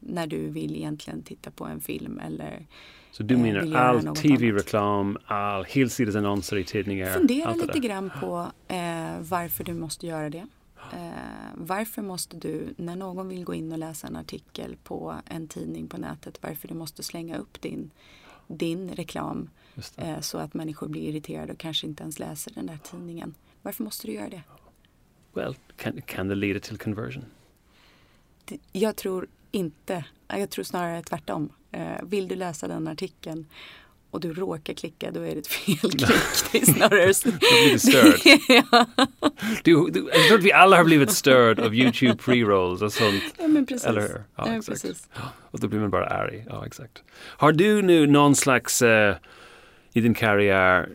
när 0.00 0.26
du 0.26 0.48
vill 0.48 0.76
egentligen 0.76 1.22
titta 1.22 1.50
på 1.50 1.64
en 1.64 1.80
film 1.80 2.20
eller 2.26 2.66
Så 3.10 3.22
du 3.22 3.34
eh, 3.34 3.40
menar 3.40 3.62
göra 3.62 3.80
all 3.80 4.16
tv-reklam, 4.16 5.18
all 5.26 5.64
helsidesannonser 5.64 6.56
i 6.56 6.64
tidningar? 6.64 7.12
Fundera 7.12 7.54
lite 7.54 7.72
där. 7.72 7.80
grann 7.80 8.10
på 8.20 8.46
eh, 8.68 9.20
varför 9.20 9.64
du 9.64 9.74
måste 9.74 10.06
göra 10.06 10.30
det. 10.30 10.46
Eh, 10.92 11.10
varför 11.54 12.02
måste 12.02 12.36
du, 12.36 12.74
när 12.76 12.96
någon 12.96 13.28
vill 13.28 13.44
gå 13.44 13.54
in 13.54 13.72
och 13.72 13.78
läsa 13.78 14.06
en 14.06 14.16
artikel 14.16 14.76
på 14.84 15.14
en 15.26 15.48
tidning 15.48 15.88
på 15.88 15.98
nätet, 15.98 16.38
varför 16.42 16.68
du 16.68 16.74
måste 16.74 17.02
slänga 17.02 17.38
upp 17.38 17.60
din, 17.60 17.90
din 18.46 18.90
reklam 18.90 19.50
eh, 19.96 20.20
så 20.20 20.38
att 20.38 20.54
människor 20.54 20.88
blir 20.88 21.02
irriterade 21.02 21.52
och 21.52 21.58
kanske 21.58 21.86
inte 21.86 22.02
ens 22.02 22.18
läser 22.18 22.52
den 22.54 22.66
där 22.66 22.78
tidningen. 22.90 23.34
Varför 23.62 23.84
måste 23.84 24.06
du 24.06 24.12
göra 24.12 24.28
det? 24.28 24.42
Well, 25.34 25.54
can, 25.76 26.00
can 26.06 26.28
det 26.28 26.34
leda 26.34 26.60
till 26.60 26.78
conversion? 26.78 27.24
Jag 28.72 28.96
tror 28.96 29.26
inte, 29.50 30.04
jag 30.28 30.50
tror 30.50 30.64
snarare 30.64 31.02
tvärtom. 31.02 31.52
Eh, 31.72 32.02
vill 32.02 32.28
du 32.28 32.34
läsa 32.34 32.68
den 32.68 32.88
artikeln 32.88 33.46
och 34.10 34.20
du 34.20 34.32
råkar 34.32 34.74
klicka, 34.74 35.10
då 35.10 35.20
är 35.20 35.34
det 35.34 35.38
ett 35.40 35.46
felklick. 35.46 36.08
Det 36.52 36.58
är 36.62 36.64
snarare 36.66 37.12
Då 37.24 37.30
blir 37.38 37.72
du 37.72 37.78
störd. 37.78 38.20
ja, 38.72 38.86
Du, 39.64 39.90
du, 39.90 40.08
jag 40.14 40.26
tror 40.28 40.38
att 40.38 40.44
vi 40.44 40.52
alla 40.52 40.76
har 40.76 40.84
blivit 40.84 41.10
störd 41.12 41.60
av 41.60 41.74
YouTube 41.74 42.14
pre-rolls 42.22 42.82
och 42.82 42.92
sånt. 42.92 43.22
ja, 43.38 43.48
men 43.48 43.66
precis. 43.66 43.86
Eller? 43.86 44.08
Ja, 44.36 44.46
Ja, 44.46 44.56
exakt. 44.56 44.66
precis. 44.82 45.08
Och 45.50 45.60
då 45.60 45.68
blir 45.68 45.80
man 45.80 45.90
bara 45.90 46.06
arg. 46.06 46.44
Ja, 46.48 46.66
exakt. 46.66 47.02
Har 47.18 47.52
du 47.52 47.82
nu 47.82 48.06
någon 48.06 48.34
slags 48.36 48.82
eh, 48.82 49.16
i 49.92 50.00
din 50.00 50.14
karriär 50.14 50.88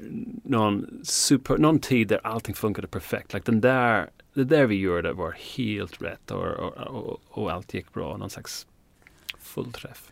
någon, 0.43 0.99
super, 1.03 1.57
någon 1.57 1.79
tid 1.79 2.07
där 2.07 2.19
allting 2.23 2.55
funkade 2.55 2.87
perfekt? 2.87 3.33
Like 3.33 3.51
den 3.51 3.61
där, 3.61 4.09
det 4.35 4.43
där 4.43 4.65
vi 4.65 4.75
gjorde 4.75 5.13
var 5.13 5.31
helt 5.31 6.01
rätt 6.01 6.31
och, 6.31 6.43
och, 6.43 6.77
och, 6.77 7.21
och 7.29 7.51
allt 7.51 7.73
gick 7.73 7.93
bra. 7.93 8.17
Någon 8.17 8.29
slags 8.29 8.67
fullträff. 9.39 10.09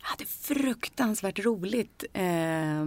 Jag 0.00 0.06
hade 0.08 0.24
fruktansvärt 0.26 1.38
roligt 1.38 2.04
eh, 2.12 2.80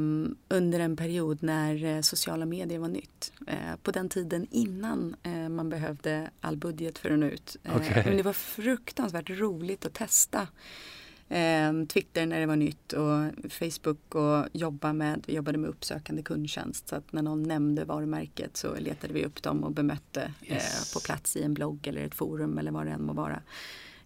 under 0.47 0.79
en 0.79 0.95
period 0.95 1.43
när 1.43 1.83
eh, 1.83 2.01
sociala 2.01 2.45
medier 2.45 2.79
var 2.79 2.87
nytt. 2.87 3.33
Eh, 3.47 3.75
på 3.83 3.91
den 3.91 4.09
tiden 4.09 4.47
innan 4.51 5.15
eh, 5.23 5.49
man 5.49 5.69
behövde 5.69 6.29
all 6.41 6.57
budget 6.57 6.97
för 6.97 7.11
att 7.11 7.19
nå 7.19 7.25
ut. 7.25 7.57
Eh, 7.63 7.75
Okej. 7.75 8.03
Men 8.05 8.17
det 8.17 8.23
var 8.23 8.33
fruktansvärt 8.33 9.29
roligt 9.29 9.85
att 9.85 9.93
testa. 9.93 10.47
Eh, 11.31 11.85
Twitter 11.87 12.25
när 12.25 12.39
det 12.39 12.45
var 12.45 12.55
nytt 12.55 12.93
och 12.93 13.51
Facebook 13.51 14.15
och 14.15 14.45
jobba 14.53 14.93
med, 14.93 15.23
vi 15.27 15.33
jobbade 15.33 15.57
med 15.57 15.69
uppsökande 15.69 16.21
kundtjänst. 16.23 16.89
Så 16.89 16.95
att 16.95 17.13
när 17.13 17.21
någon 17.21 17.43
nämnde 17.43 17.85
varumärket 17.85 18.57
så 18.57 18.75
letade 18.79 19.13
vi 19.13 19.25
upp 19.25 19.43
dem 19.43 19.63
och 19.63 19.71
bemötte 19.71 20.33
Yes. 20.43 20.93
eh, 20.95 20.99
på 20.99 21.05
plats 21.05 21.35
i 21.35 21.43
en 21.43 21.53
blogg 21.53 21.87
eller 21.87 22.05
ett 22.05 22.15
forum 22.15 22.57
eller 22.57 22.71
vad 22.71 22.85
det 22.85 22.91
än 22.91 23.03
må 23.03 23.13
vara. 23.13 23.41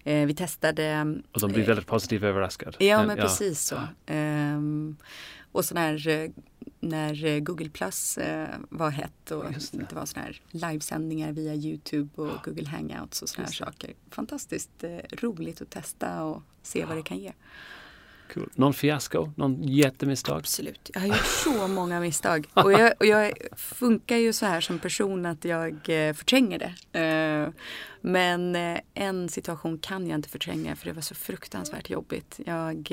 Eh, 0.06 0.26
vi 0.26 0.34
testade 0.34 1.00
Och 1.32 1.40
de 1.40 1.52
blir 1.52 1.62
eh, 1.62 1.66
väldigt 1.66 1.86
positivt 1.86 2.22
överraskade. 2.22 2.84
Ja, 2.84 3.06
men 3.06 3.16
precis 3.16 3.60
så. 3.60 3.80
Ehm, 4.06 4.96
och 5.52 5.64
så 5.64 5.74
när, 5.74 6.08
eh, 6.08 6.30
när 6.80 7.40
Google 7.40 7.68
Plus 7.68 8.18
var 8.68 8.90
hett 8.90 9.30
och 9.30 9.44
det. 9.44 9.78
det. 9.88 9.94
var 9.94 10.06
sådana 10.06 10.26
här 10.26 10.40
livesändningar 10.50 11.32
via 11.32 11.54
Youtube 11.54 12.22
och 12.22 12.44
Google 12.44 12.68
Hangouts 12.68 13.22
och 13.22 13.28
sådana 13.28 13.46
här 13.46 13.54
saker. 13.54 13.94
Fantastiskt 14.10 14.84
roligt 15.12 15.60
att 15.60 15.70
testa 15.70 16.22
och 16.22 16.42
se 16.62 16.84
vad 16.84 16.96
det 16.96 17.02
kan 17.02 17.18
ge. 17.18 17.32
Cool. 18.34 18.50
Någon 18.54 18.74
fiasko? 18.74 19.32
Någon 19.36 19.62
jättemisstag? 19.62 20.38
Absolut. 20.38 20.90
Jag 20.94 21.00
har 21.00 21.08
gjort 21.08 21.26
så 21.44 21.68
många 21.68 22.00
misstag. 22.00 22.46
Och 22.54 22.72
jag, 22.72 22.92
och 22.98 23.06
jag 23.06 23.32
funkar 23.56 24.16
ju 24.16 24.32
så 24.32 24.46
här 24.46 24.60
som 24.60 24.78
person 24.78 25.26
att 25.26 25.44
jag 25.44 25.72
eh, 25.88 26.14
förtränger 26.14 26.58
det. 26.58 27.00
Eh, 27.00 27.52
Men 28.00 28.56
eh, 28.56 28.80
en 28.94 29.28
situation 29.28 29.78
kan 29.78 30.06
jag 30.06 30.18
inte 30.18 30.28
förtränga 30.28 30.76
för 30.76 30.86
det 30.86 30.92
var 30.92 31.02
så 31.02 31.14
fruktansvärt 31.14 31.90
jobbigt. 31.90 32.40
Jag 32.46 32.92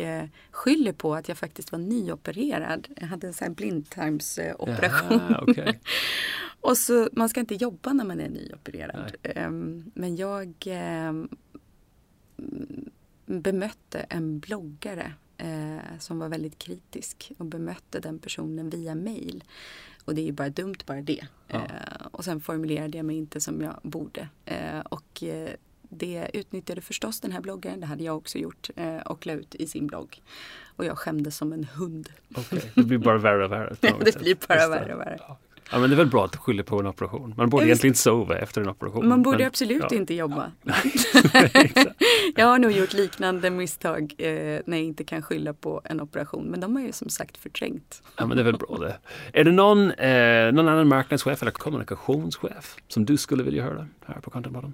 skyller 0.51 0.93
på 0.93 1.15
att 1.15 1.27
jag 1.27 1.37
faktiskt 1.37 1.71
var 1.71 1.79
nyopererad. 1.79 2.87
Jag 2.97 3.07
hade 3.07 3.27
en 3.27 3.33
sån 3.33 3.47
här 3.47 3.53
blindtarmsoperation. 3.55 5.21
Jaha, 5.29 5.43
okej. 5.47 5.79
Och 6.61 6.77
så, 6.77 7.09
man 7.11 7.29
ska 7.29 7.39
inte 7.39 7.55
jobba 7.55 7.93
när 7.93 8.05
man 8.05 8.19
är 8.19 8.29
nyopererad. 8.29 9.15
Ehm, 9.23 9.91
Men 9.95 10.15
jag 10.15 10.53
ehm, 10.65 11.29
bemötte 13.25 13.99
en 14.09 14.39
bloggare 14.39 15.13
eh, 15.37 15.99
som 15.99 16.19
var 16.19 16.29
väldigt 16.29 16.57
kritisk 16.59 17.31
och 17.37 17.45
bemötte 17.45 17.99
den 17.99 18.19
personen 18.19 18.69
via 18.69 18.95
mail. 18.95 19.43
Och 20.05 20.15
det 20.15 20.21
är 20.21 20.25
ju 20.25 20.31
bara 20.31 20.49
dumt 20.49 20.75
bara 20.85 21.01
det. 21.01 21.27
Ja. 21.47 21.55
Eh, 21.55 22.05
och 22.11 22.25
sen 22.25 22.41
formulerade 22.41 22.97
jag 22.97 23.05
mig 23.05 23.15
inte 23.17 23.41
som 23.41 23.61
jag 23.61 23.79
borde. 23.83 24.27
Eh, 24.45 24.79
och 24.79 25.23
eh, 25.23 25.49
det 25.81 26.29
utnyttjade 26.33 26.81
förstås 26.81 27.19
den 27.19 27.31
här 27.31 27.41
bloggaren, 27.41 27.79
det 27.79 27.85
hade 27.85 28.03
jag 28.03 28.17
också 28.17 28.37
gjort, 28.37 28.69
eh, 28.75 28.97
och 28.97 29.25
la 29.25 29.33
ut 29.33 29.55
i 29.55 29.67
sin 29.67 29.87
blogg. 29.87 30.21
Och 30.75 30.85
jag 30.85 30.97
skämdes 30.97 31.37
som 31.37 31.53
en 31.53 31.63
hund. 31.63 32.09
Okej, 32.35 32.71
Det 32.75 32.83
blir 32.83 32.97
bara 32.97 33.17
värre 33.17 33.45
och 33.45 33.51
värre. 33.51 33.75
Ja, 33.81 33.97
det 34.05 34.19
blir 34.19 34.37
bara 34.47 34.67
värre 34.67 34.93
och 34.93 34.99
värre. 35.01 35.19
Ja. 35.71 35.79
Men 35.79 35.89
det 35.89 35.93
är 35.93 35.97
väl 35.97 36.07
bra 36.07 36.25
att 36.25 36.35
skylla 36.35 36.63
på 36.63 36.79
en 36.79 36.87
operation. 36.87 37.33
Man 37.37 37.49
borde 37.49 37.63
Ja, 37.63 37.67
egentligen 37.67 37.95
sova 37.95 38.37
efter 38.37 38.61
en 38.61 38.69
operation. 38.69 39.07
Man 39.07 39.23
borde 39.23 39.37
men- 39.37 39.47
absolut 39.47 39.83
ja. 39.89 39.95
inte 39.95 40.13
jobba. 40.13 40.51
Jag 42.35 42.47
har 42.47 42.59
nog 42.59 42.71
gjort 42.71 42.93
liknande 42.93 43.49
misstag 43.49 44.13
eh, 44.17 44.27
när 44.65 44.77
jag 44.77 44.83
inte 44.83 45.03
kan 45.03 45.21
skylla 45.21 45.53
på 45.53 45.81
en 45.83 46.01
operation. 46.01 46.45
Men 46.45 46.59
de 46.59 46.75
har 46.75 46.83
ju 46.83 46.91
som 46.91 47.09
sagt 47.09 47.37
förträngt. 47.37 48.03
Ja, 48.17 48.25
men 48.25 48.37
det 48.37 48.41
är 48.41 48.45
väl 48.45 48.57
bra 48.57 48.77
det. 48.77 48.97
Är 49.39 49.43
det 49.43 49.51
någon, 49.51 49.91
eh, 49.91 50.51
någon 50.51 50.67
annan 50.67 50.87
marknadschef 50.87 51.41
eller 51.41 51.51
kommunikationschef 51.51 52.75
som 52.87 53.05
du 53.05 53.17
skulle 53.17 53.43
vilja 53.43 53.63
höra 53.63 53.87
här 54.05 54.19
på 54.21 54.29
Contentpodden? 54.29 54.73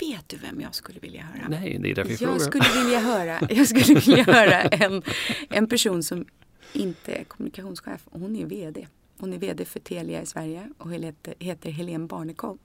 Vet 0.00 0.28
du 0.28 0.36
vem 0.36 0.60
jag 0.60 0.74
skulle 0.74 1.00
vilja 1.00 1.22
höra? 1.22 1.48
Nej, 1.48 1.78
det 1.80 1.90
är 1.90 1.94
därför 1.94 2.10
jag 2.10 2.18
frågar. 2.18 2.32
Jag 2.32 2.40
skulle 2.42 2.84
vilja 2.84 3.00
höra, 3.00 3.38
jag 3.50 3.66
skulle 3.68 4.00
vilja 4.00 4.24
höra 4.24 4.62
en, 4.62 5.02
en 5.50 5.66
person 5.68 6.02
som 6.02 6.24
inte 6.72 7.12
är 7.12 7.24
kommunikationschef. 7.24 8.00
Hon 8.10 8.36
är 8.36 8.46
VD. 8.46 8.86
Hon 9.18 9.32
är 9.32 9.38
VD 9.38 9.64
för 9.64 9.80
Telia 9.80 10.22
i 10.22 10.26
Sverige 10.26 10.70
och 10.78 10.92
heter, 10.92 11.34
heter 11.38 11.70
Helene 11.70 12.06
Barnekow. 12.06 12.58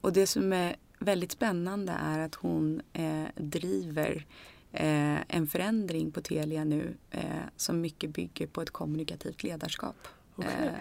Och 0.00 0.12
det 0.12 0.26
som 0.26 0.52
är 0.52 0.76
väldigt 0.98 1.32
spännande 1.32 1.92
är 1.92 2.18
att 2.18 2.34
hon 2.34 2.82
eh, 2.92 3.24
driver 3.36 4.26
eh, 4.72 5.36
en 5.36 5.46
förändring 5.46 6.10
på 6.10 6.20
Telia 6.20 6.64
nu 6.64 6.96
eh, 7.10 7.22
som 7.56 7.80
mycket 7.80 8.10
bygger 8.10 8.46
på 8.46 8.62
ett 8.62 8.70
kommunikativt 8.70 9.42
ledarskap. 9.42 10.08
Okej. 10.36 10.50
Eh, 10.62 10.72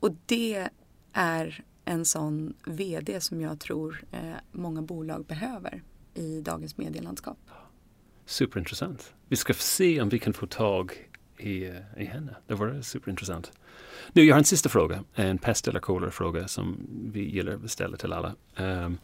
och 0.00 0.10
det 0.26 0.68
är 1.12 1.64
en 1.84 2.04
sån 2.04 2.54
VD 2.66 3.20
som 3.20 3.40
jag 3.40 3.60
tror 3.60 4.04
eh, 4.12 4.34
många 4.52 4.82
bolag 4.82 5.24
behöver 5.24 5.82
i 6.14 6.40
dagens 6.40 6.76
medielandskap. 6.76 7.38
Superintressant. 8.26 9.14
Vi 9.28 9.36
ska 9.36 9.54
se 9.54 10.00
om 10.00 10.08
vi 10.08 10.18
kan 10.18 10.32
få 10.32 10.46
tag 10.46 11.10
i, 11.38 11.64
eh, 11.64 12.02
i 12.02 12.04
henne. 12.04 12.34
Det 12.46 12.54
var 12.54 12.82
superintressant. 12.82 13.52
Nu, 14.12 14.22
jag 14.22 14.34
har 14.34 14.38
en 14.38 14.44
sista 14.44 14.68
fråga. 14.68 15.04
En 15.14 15.38
pest 15.38 15.68
eller 15.68 15.80
kolera-fråga 15.80 16.48
som 16.48 16.76
vi 17.12 17.30
gillar 17.30 17.52
att 17.52 17.70
ställa 17.70 17.96
till 17.96 18.12
alla. 18.12 18.34
Um, 18.56 18.98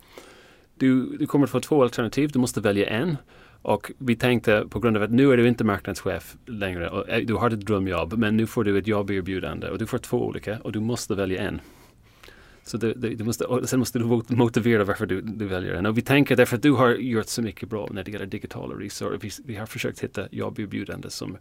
du, 0.75 1.17
du 1.17 1.27
kommer 1.27 1.45
att 1.45 1.51
få 1.51 1.61
två 1.61 1.83
alternativ. 1.83 2.31
Du 2.33 2.39
måste 2.39 2.61
välja 2.61 2.87
en. 2.87 3.17
Och 3.63 3.93
vi 3.99 4.17
tänkte 4.17 4.67
på 4.71 4.81
grund 4.81 4.97
av 4.97 5.03
att 5.03 5.11
nu 5.11 5.33
är 5.33 5.37
du 5.37 5.49
inte 5.49 5.65
marknadschef 5.65 6.37
längre. 6.47 6.91
Och, 6.91 7.09
eh, 7.09 7.27
du 7.27 7.35
har 7.35 7.51
ett 7.51 7.67
drömjobb 7.67 8.19
men 8.19 8.37
nu 8.37 8.47
får 8.47 8.65
du 8.65 8.79
ett 8.79 8.87
jobberbjudande 8.87 9.69
och 9.69 9.79
du 9.79 9.87
får 9.87 9.99
två 9.99 10.27
olika 10.27 10.59
och 10.59 10.73
du 10.73 10.81
måste 10.81 11.15
välja 11.15 11.43
en. 11.43 11.61
Så 12.63 12.77
du, 12.77 12.95
du, 12.95 13.15
du 13.15 13.25
måste, 13.25 13.45
och 13.45 13.69
sen 13.69 13.79
måste 13.79 13.99
du 13.99 14.05
motivera 14.29 14.85
varför 14.85 15.07
du, 15.07 15.21
du 15.21 15.47
väljer 15.47 15.75
den. 15.75 15.87
Och 15.87 15.99
vi 15.99 16.03
tänker 16.03 16.37
därför 16.37 16.57
att 16.57 16.63
du 16.63 16.73
har 16.73 16.91
gjort 16.91 17.27
så 17.27 17.43
mycket 17.43 17.69
bra 17.69 17.89
när 17.91 18.05
det 18.05 18.11
gäller 18.11 18.27
digitala 18.27 18.75
resor. 18.75 19.19
Vi, 19.21 19.31
vi 19.45 19.57
har 19.57 19.67
försökt 19.67 20.01
hitta 20.01 20.29
jobberbjudande 20.31 21.11
som 21.11 21.37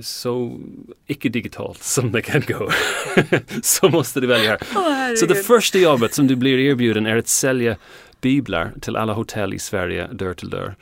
så 0.00 0.60
icke-digitalt 1.06 1.82
som 1.82 2.12
det 2.12 2.22
kan 2.22 2.40
gå. 2.48 2.70
så 3.62 3.88
måste 3.88 4.20
du 4.20 4.26
välja 4.26 4.50
här. 4.50 5.16
Så 5.16 5.26
det 5.26 5.34
första 5.34 5.78
jobbet 5.78 6.14
som 6.14 6.26
du 6.26 6.36
blir 6.36 6.58
erbjuden 6.58 7.06
är 7.06 7.16
att 7.16 7.28
sälja 7.28 7.76
biblar 8.20 8.72
till 8.80 8.96
alla 8.96 9.12
hotell 9.12 9.54
i 9.54 9.58
Sverige 9.58 10.06
dörr 10.12 10.34
till 10.34 10.50
dörr. 10.50 10.74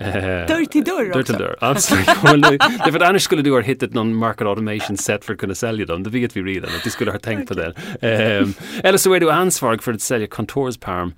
Eh, 0.00 0.12
Dörr 0.12 0.64
till 0.64 0.84
dörr 0.84 1.04
Dörr 1.04 1.12
till 1.12 1.20
också. 1.20 1.32
dörr, 1.32 1.56
absolut. 1.60 2.06
Därför 2.84 3.00
annars 3.00 3.22
skulle 3.22 3.42
du 3.42 3.52
ha 3.52 3.60
hittat 3.60 3.92
någon 3.94 4.14
market 4.14 4.46
automation 4.46 4.96
set 4.96 5.24
för 5.24 5.32
att 5.32 5.38
kunna 5.38 5.54
sälja 5.54 5.86
dem. 5.86 6.02
Det 6.02 6.10
vet 6.10 6.36
vi 6.36 6.42
redan, 6.42 6.70
att 6.76 6.84
du 6.84 6.90
skulle 6.90 7.10
ha 7.10 7.18
tänkt 7.18 7.48
på 7.48 7.54
det. 7.54 7.74
Ehm, 8.00 8.54
eller 8.82 8.98
så 8.98 9.14
är 9.14 9.20
du 9.20 9.30
ansvarig 9.30 9.82
för 9.82 9.92
att 9.92 10.00
sälja 10.00 10.26
kontorsperm 10.26 11.12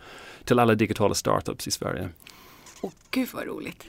till 0.45 0.59
alla 0.59 0.75
digitala 0.75 1.15
startups 1.15 1.69
i 1.69 1.71
Sverige. 1.71 2.09
Åh 2.81 2.91
gud 3.11 3.29
vad 3.33 3.47
roligt. 3.47 3.85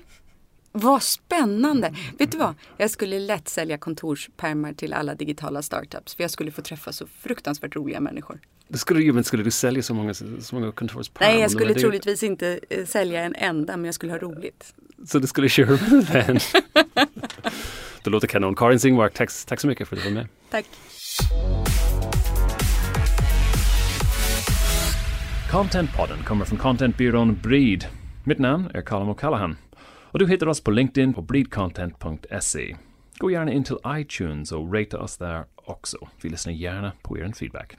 Vad 0.72 1.04
spännande! 1.04 1.94
Vet 2.20 2.32
du 2.32 2.38
vad? 2.38 2.56
Jag 2.78 2.90
skulle 2.90 3.20
lätt 3.20 3.50
sälja 3.50 3.78
kontorspärmar 3.78 4.74
till 4.74 4.94
alla 4.94 5.16
digitala 5.16 5.62
startups. 5.62 6.16
För 6.16 6.24
jag 6.24 6.32
skulle 6.32 6.52
få 6.52 6.62
träffa 6.62 6.92
så 6.92 7.08
fruktansvärt 7.08 7.76
roliga 7.76 8.00
människor. 8.00 8.40
Det 8.68 8.78
skulle 8.78 9.00
du 9.00 9.14
men 9.14 9.24
skulle 9.24 9.44
du 9.44 9.52
sälja 9.52 9.84
så 9.84 9.94
många, 9.94 10.14
så 10.14 10.26
många 10.52 10.72
kontorsperm? 10.72 11.28
Nej, 11.32 11.42
jag 11.42 11.52
skulle 11.52 11.74
det- 11.74 11.80
troligtvis 11.80 12.24
inte 12.24 12.60
eh, 12.70 12.86
sälja 12.86 13.24
en 13.24 13.36
enda, 13.36 13.78
men 13.78 13.86
jag 13.86 13.96
skulle 13.96 14.12
ha 14.14 14.20
roligt. 14.20 14.74
Så 15.06 15.20
du 15.20 15.28
skulle 15.28 15.50
köra 15.50 15.68
med 15.92 16.06
den? 16.28 16.40
Det 18.04 18.10
låter 18.10 18.28
kanon. 18.28 18.56
Karin 18.56 18.80
Singmark, 18.80 19.14
tack, 19.14 19.30
tack 19.46 19.60
så 19.60 19.68
mycket 19.68 19.88
för 19.88 19.96
att 19.96 20.04
du 20.04 20.10
var 20.10 20.16
med. 20.16 20.28
Tack. 20.50 20.66
Contentpodden 25.52 26.24
kommer 26.24 26.46
från 26.46 26.58
contentbyrån 26.60 27.40
Breed. 27.44 27.86
Mitt 28.24 28.40
namn 28.40 28.72
är 28.74 28.82
Colin 28.82 29.08
O'Callaghan. 29.08 29.56
Och 30.12 30.20
du 30.20 30.28
hittar 30.28 30.48
oss 30.48 30.64
på 30.64 30.72
LinkedIn 30.72 31.14
på 31.14 31.22
breedcontent.se. 31.22 32.76
Gå 33.18 33.32
gärna 33.32 33.52
in 33.52 33.64
till 33.64 33.78
iTunes 33.88 34.52
och 34.52 34.74
ratea 34.74 35.00
oss 35.00 35.18
där 35.18 35.46
också. 35.56 35.98
Vi 36.22 36.30
lyssnar 36.30 36.54
gärna 36.54 36.92
på 37.02 37.18
er 37.18 37.32
feedback. 37.36 37.78